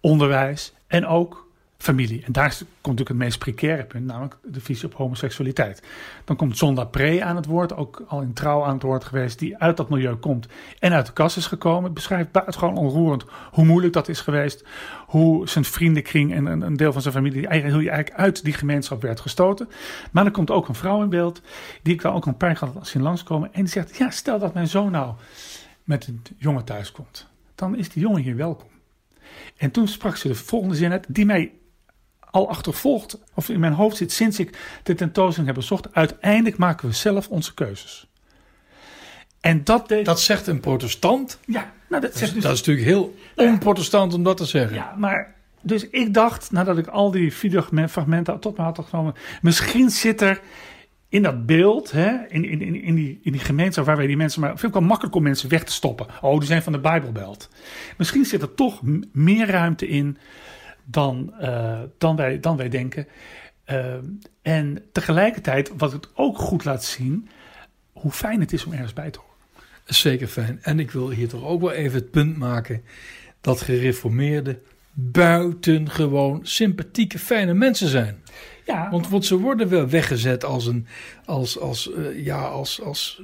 onderwijs 0.00 0.74
en 0.86 1.06
ook 1.06 1.44
familie. 1.84 2.22
En 2.24 2.32
daar 2.32 2.48
komt 2.48 2.66
natuurlijk 2.80 3.08
het 3.08 3.18
meest 3.18 3.38
precaire 3.38 3.84
punt, 3.84 4.04
namelijk 4.04 4.36
de 4.42 4.60
visie 4.60 4.86
op 4.86 4.94
homoseksualiteit. 4.94 5.82
Dan 6.24 6.36
komt 6.36 6.58
Zonda 6.58 6.84
Pre 6.84 7.24
aan 7.24 7.36
het 7.36 7.46
woord, 7.46 7.76
ook 7.76 8.02
al 8.08 8.20
in 8.20 8.32
trouw 8.32 8.64
aan 8.64 8.74
het 8.74 8.82
woord 8.82 9.04
geweest, 9.04 9.38
die 9.38 9.58
uit 9.58 9.76
dat 9.76 9.88
milieu 9.88 10.14
komt 10.14 10.46
en 10.78 10.92
uit 10.92 11.06
de 11.06 11.12
kast 11.12 11.36
is 11.36 11.46
gekomen. 11.46 11.84
Het 11.84 11.94
beschrijft 11.94 12.32
buitengewoon 12.32 12.76
onroerend 12.76 13.24
hoe 13.50 13.64
moeilijk 13.64 13.92
dat 13.92 14.08
is 14.08 14.20
geweest. 14.20 14.64
Hoe 15.06 15.48
zijn 15.48 15.64
vriendenkring 15.64 16.34
en 16.34 16.46
een 16.46 16.76
deel 16.76 16.92
van 16.92 17.02
zijn 17.02 17.14
familie 17.14 17.46
eigenlijk 17.46 18.12
uit 18.12 18.44
die 18.44 18.52
gemeenschap 18.52 19.02
werd 19.02 19.20
gestoten. 19.20 19.68
Maar 20.10 20.24
er 20.24 20.30
komt 20.30 20.50
ook 20.50 20.68
een 20.68 20.74
vrouw 20.74 21.02
in 21.02 21.08
beeld, 21.08 21.42
die 21.82 21.94
ik 21.94 22.02
wel 22.02 22.12
ook 22.12 22.26
een 22.26 22.36
paar 22.36 22.54
keer 22.54 22.68
had 22.68 22.86
zien 22.86 23.02
langskomen. 23.02 23.52
En 23.52 23.60
die 23.60 23.72
zegt, 23.72 23.96
ja, 23.96 24.10
stel 24.10 24.38
dat 24.38 24.54
mijn 24.54 24.68
zoon 24.68 24.90
nou 24.90 25.14
met 25.84 26.06
een 26.06 26.22
jongen 26.36 26.64
thuis 26.64 26.92
komt. 26.92 27.26
Dan 27.54 27.76
is 27.76 27.88
die 27.88 28.02
jongen 28.02 28.22
hier 28.22 28.36
welkom. 28.36 28.68
En 29.56 29.70
toen 29.70 29.88
sprak 29.88 30.16
ze 30.16 30.28
de 30.28 30.34
volgende 30.34 30.74
zin 30.74 30.90
uit, 30.90 31.06
die 31.08 31.26
mij 31.26 31.52
al 32.34 32.48
achtervolgd, 32.48 33.18
of 33.34 33.48
in 33.48 33.60
mijn 33.60 33.72
hoofd 33.72 33.96
zit 33.96 34.12
sinds 34.12 34.38
ik 34.38 34.58
de 34.82 34.94
tentoonstelling 34.94 35.46
heb 35.46 35.60
bezocht. 35.60 35.94
Uiteindelijk 35.94 36.56
maken 36.56 36.88
we 36.88 36.94
zelf 36.94 37.28
onze 37.28 37.54
keuzes. 37.54 38.06
En 39.40 39.64
dat, 39.64 39.88
deed... 39.88 40.04
dat 40.04 40.20
zegt 40.20 40.46
een 40.46 40.60
protestant. 40.60 41.38
Ja, 41.46 41.72
nou 41.88 42.02
dat, 42.02 42.16
zegt 42.16 42.34
dus... 42.34 42.42
dat 42.42 42.52
is 42.52 42.58
natuurlijk 42.58 42.86
heel 42.86 43.14
onprotestant 43.36 44.14
om 44.14 44.22
dat 44.22 44.36
te 44.36 44.44
zeggen. 44.44 44.76
Ja, 44.76 44.94
maar 44.96 45.34
dus 45.60 45.88
ik 45.88 46.14
dacht, 46.14 46.52
nadat 46.52 46.78
ik 46.78 46.86
al 46.86 47.10
die 47.10 47.32
videofragmenten 47.32 48.40
tot 48.40 48.56
me 48.56 48.62
had 48.62 48.84
genomen, 48.88 49.14
misschien 49.42 49.90
zit 49.90 50.20
er 50.20 50.40
in 51.08 51.22
dat 51.22 51.46
beeld, 51.46 51.90
hè, 51.90 52.26
in, 52.28 52.44
in, 52.44 52.62
in, 52.62 52.82
in, 52.82 52.94
die, 52.94 53.20
in 53.22 53.32
die 53.32 53.40
gemeenschap 53.40 53.84
waar 53.86 53.96
wij 53.96 54.06
die 54.06 54.16
mensen, 54.16 54.40
maar 54.40 54.64
ik 54.64 54.72
wel 54.72 54.82
makkelijk 54.82 55.14
om 55.14 55.22
mensen 55.22 55.48
weg 55.48 55.64
te 55.64 55.72
stoppen. 55.72 56.06
Oh, 56.20 56.38
die 56.38 56.46
zijn 56.46 56.62
van 56.62 56.72
de 56.72 56.80
Bijbelbelt. 56.80 57.48
Misschien 57.96 58.24
zit 58.24 58.42
er 58.42 58.54
toch 58.54 58.80
meer 59.12 59.46
ruimte 59.46 59.88
in 59.88 60.18
dan, 60.84 61.34
uh, 61.40 61.80
dan, 61.98 62.16
wij, 62.16 62.40
dan 62.40 62.56
wij 62.56 62.68
denken. 62.68 63.06
Uh, 63.70 63.94
en 64.42 64.82
tegelijkertijd, 64.92 65.72
wat 65.76 65.92
het 65.92 66.08
ook 66.14 66.38
goed 66.38 66.64
laat 66.64 66.84
zien, 66.84 67.28
hoe 67.92 68.10
fijn 68.10 68.40
het 68.40 68.52
is 68.52 68.64
om 68.64 68.72
ergens 68.72 68.92
bij 68.92 69.10
te 69.10 69.18
horen. 69.18 69.34
Zeker 69.84 70.26
fijn. 70.26 70.58
En 70.62 70.78
ik 70.78 70.90
wil 70.90 71.10
hier 71.10 71.28
toch 71.28 71.44
ook 71.44 71.60
wel 71.60 71.72
even 71.72 71.98
het 71.98 72.10
punt 72.10 72.36
maken 72.36 72.82
dat 73.40 73.60
gereformeerden 73.60 74.62
buitengewoon 74.92 76.40
sympathieke, 76.42 77.18
fijne 77.18 77.54
mensen 77.54 77.88
zijn. 77.88 78.22
Ja. 78.66 78.90
Want, 78.90 79.08
want 79.08 79.24
ze 79.24 79.38
worden 79.38 79.68
wel 79.68 79.88
weggezet 79.88 80.44
als 80.44 80.66
een, 80.66 80.86
als, 81.24 81.58
als, 81.58 81.90
uh, 81.96 82.24
ja, 82.24 82.40
als, 82.44 82.82
als, 82.82 83.22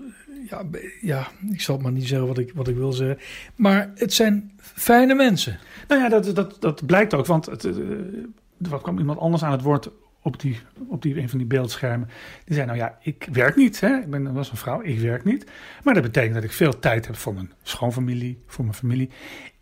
ja, 0.49 0.64
ja, 1.01 1.28
ik 1.51 1.61
zal 1.61 1.74
het 1.74 1.84
maar 1.84 1.93
niet 1.93 2.09
zeggen 2.09 2.28
wat 2.28 2.38
ik, 2.38 2.53
wat 2.55 2.68
ik 2.68 2.76
wil 2.76 2.93
zeggen. 2.93 3.18
Maar 3.55 3.91
het 3.95 4.12
zijn 4.12 4.53
fijne 4.61 5.14
mensen. 5.14 5.59
Nou 5.88 6.01
ja, 6.01 6.09
dat, 6.09 6.34
dat, 6.34 6.57
dat 6.61 6.86
blijkt 6.86 7.14
ook, 7.14 7.26
want 7.26 7.47
het, 7.47 7.64
uh, 7.64 8.70
er 8.70 8.80
kwam 8.82 8.99
iemand 8.99 9.18
anders 9.18 9.43
aan 9.43 9.53
het 9.53 9.62
woord 9.62 9.91
op, 10.22 10.41
die, 10.41 10.61
op 10.88 11.03
die, 11.03 11.18
een 11.18 11.28
van 11.28 11.38
die 11.38 11.47
beeldschermen. 11.47 12.09
Die 12.45 12.55
zei, 12.55 12.66
nou 12.66 12.78
ja, 12.78 12.99
ik 13.01 13.28
werk 13.32 13.57
niet. 13.57 13.80
Hè? 13.80 13.97
Ik 13.97 14.11
ben, 14.11 14.32
was 14.32 14.51
een 14.51 14.57
vrouw, 14.57 14.82
ik 14.82 14.99
werk 14.99 15.24
niet. 15.24 15.47
Maar 15.82 15.95
dat 15.95 16.03
betekent 16.03 16.34
dat 16.34 16.45
ik 16.45 16.53
veel 16.53 16.78
tijd 16.78 17.07
heb 17.07 17.16
voor 17.16 17.34
mijn 17.34 17.53
schoonfamilie, 17.62 18.43
voor 18.47 18.64
mijn 18.64 18.76
familie. 18.76 19.11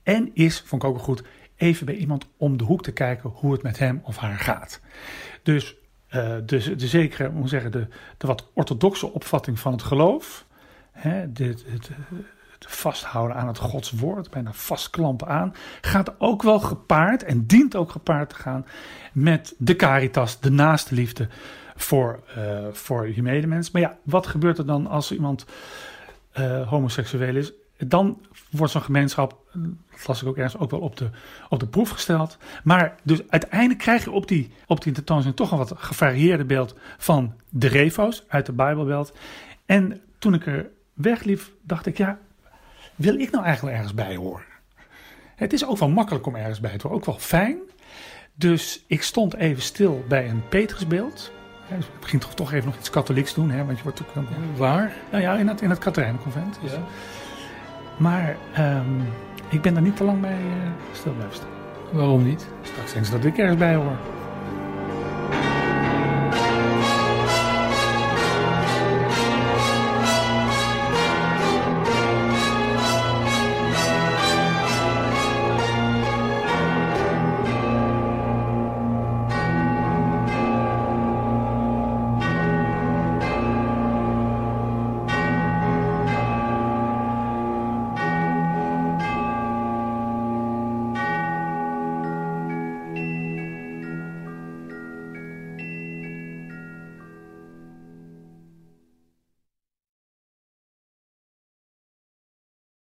En 0.02 0.30
is, 0.34 0.62
vond 0.66 0.82
ik 0.82 0.88
ook 0.88 0.98
goed, 0.98 1.22
even 1.56 1.86
bij 1.86 1.94
iemand 1.94 2.26
om 2.36 2.56
de 2.56 2.64
hoek 2.64 2.82
te 2.82 2.92
kijken 2.92 3.30
hoe 3.30 3.52
het 3.52 3.62
met 3.62 3.78
hem 3.78 4.00
of 4.02 4.16
haar 4.16 4.38
gaat. 4.38 4.80
Dus, 5.42 5.76
uh, 6.10 6.36
dus 6.44 6.64
de 6.64 6.86
zekere, 6.86 7.30
moet 7.30 7.48
zeggen, 7.48 7.72
de, 7.72 7.86
de 8.18 8.26
wat 8.26 8.50
orthodoxe 8.52 9.12
opvatting 9.12 9.58
van 9.58 9.72
het 9.72 9.82
geloof. 9.82 10.46
Hè, 10.99 11.32
dit, 11.32 11.64
het, 11.68 11.90
vasthouden 12.59 13.36
aan 13.36 13.46
het 13.46 13.59
Gods 13.59 13.90
woord, 13.90 14.30
bijna 14.30 14.53
vastklampen 14.53 15.28
aan, 15.28 15.55
gaat 15.80 16.20
ook 16.20 16.42
wel 16.42 16.61
gepaard 16.61 17.24
en 17.24 17.46
dient 17.46 17.76
ook 17.76 17.90
gepaard 17.90 18.28
te 18.28 18.34
gaan 18.34 18.66
met 19.12 19.55
de 19.59 19.76
caritas, 19.76 20.40
de 20.40 20.51
naaste 20.51 20.94
liefde 20.94 21.28
voor, 21.76 22.22
uh, 22.38 22.66
voor 22.72 23.14
je 23.14 23.22
medemens. 23.22 23.70
Maar 23.70 23.82
ja, 23.82 23.96
wat 24.03 24.26
gebeurt 24.26 24.59
er 24.59 24.66
dan 24.66 24.86
als 24.86 25.12
iemand 25.12 25.44
uh, 26.38 26.68
homoseksueel 26.68 27.36
is? 27.36 27.53
Dan 27.76 28.20
wordt 28.51 28.72
zo'n 28.72 28.82
gemeenschap, 28.82 29.36
dat 29.53 30.07
las 30.07 30.22
ik 30.22 30.28
ook 30.28 30.36
ergens, 30.36 30.62
ook 30.62 30.70
wel 30.70 30.80
op 30.80 30.96
de, 30.96 31.11
op 31.49 31.61
de 31.61 31.66
proef 31.66 31.90
gesteld. 31.90 32.38
Maar 32.64 32.94
dus 33.03 33.28
uiteindelijk 33.28 33.80
krijg 33.80 34.05
je 34.05 34.11
op 34.11 34.28
die, 34.28 34.53
op 34.66 34.82
die 34.82 34.92
tentoonstelling 34.92 35.40
toch 35.40 35.51
een 35.51 35.59
wat 35.59 35.72
gevarieerde 35.76 36.44
beeld 36.44 36.74
van 36.99 37.34
de 37.49 37.68
refo's 37.68 38.24
uit 38.28 38.46
de 38.46 38.53
Bijbelbelt. 38.53 39.12
En 39.66 40.01
toen 40.18 40.34
ik 40.34 40.46
er 40.46 40.70
wegliep, 40.99 41.40
dacht 41.62 41.86
ik, 41.86 41.96
ja, 41.96 42.18
wil 42.94 43.14
ik 43.14 43.30
nou 43.30 43.44
eigenlijk 43.44 43.76
ergens 43.76 43.94
bij 43.94 44.16
horen? 44.16 44.44
Het 45.36 45.53
is 45.53 45.66
ook 45.66 45.78
wel 45.78 45.88
makkelijk 45.88 46.26
om 46.26 46.36
ergens 46.36 46.61
bij 46.61 46.78
te 46.78 46.82
horen, 46.82 46.96
ook 46.96 47.07
wel 47.07 47.18
fijn. 47.18 47.57
Dus 48.34 48.84
ik 48.86 49.03
stond 49.03 49.34
even 49.34 49.62
stil 49.62 50.05
bij 50.09 50.28
een 50.28 50.49
Petrusbeeld. 50.49 51.32
Ja, 51.68 51.76
dus 51.76 51.86
ik 52.01 52.07
ging 52.07 52.22
toch, 52.22 52.34
toch 52.34 52.53
even 52.53 52.66
nog 52.66 52.78
iets 52.78 52.90
katholieks 52.90 53.34
doen, 53.34 53.51
hè, 53.51 53.64
want 53.64 53.76
je 53.76 53.82
wordt 53.82 54.03
ook... 54.03 54.26
Waar? 54.57 54.92
Nou 55.11 55.22
ja, 55.22 55.36
in 55.36 55.49
het, 55.49 55.61
in 55.61 55.70
het 55.70 55.78
Katerijnenconvent. 55.78 56.59
Dus. 56.62 56.72
Ja. 56.72 56.78
Maar 57.96 58.36
um, 58.59 59.03
ik 59.49 59.62
ben 59.62 59.76
er 59.76 59.82
niet 59.82 59.96
te 59.96 60.05
lang 60.05 60.20
bij 60.20 60.38
uh, 60.40 60.70
stil 60.92 61.12
blijven 61.12 61.36
staan. 61.36 61.49
Waarom 61.92 62.24
niet? 62.24 62.46
Straks 62.62 62.94
eens 62.94 63.11
dat 63.11 63.24
ik 63.24 63.38
ergens 63.38 63.59
bij 63.59 63.74
hoor. 63.74 63.96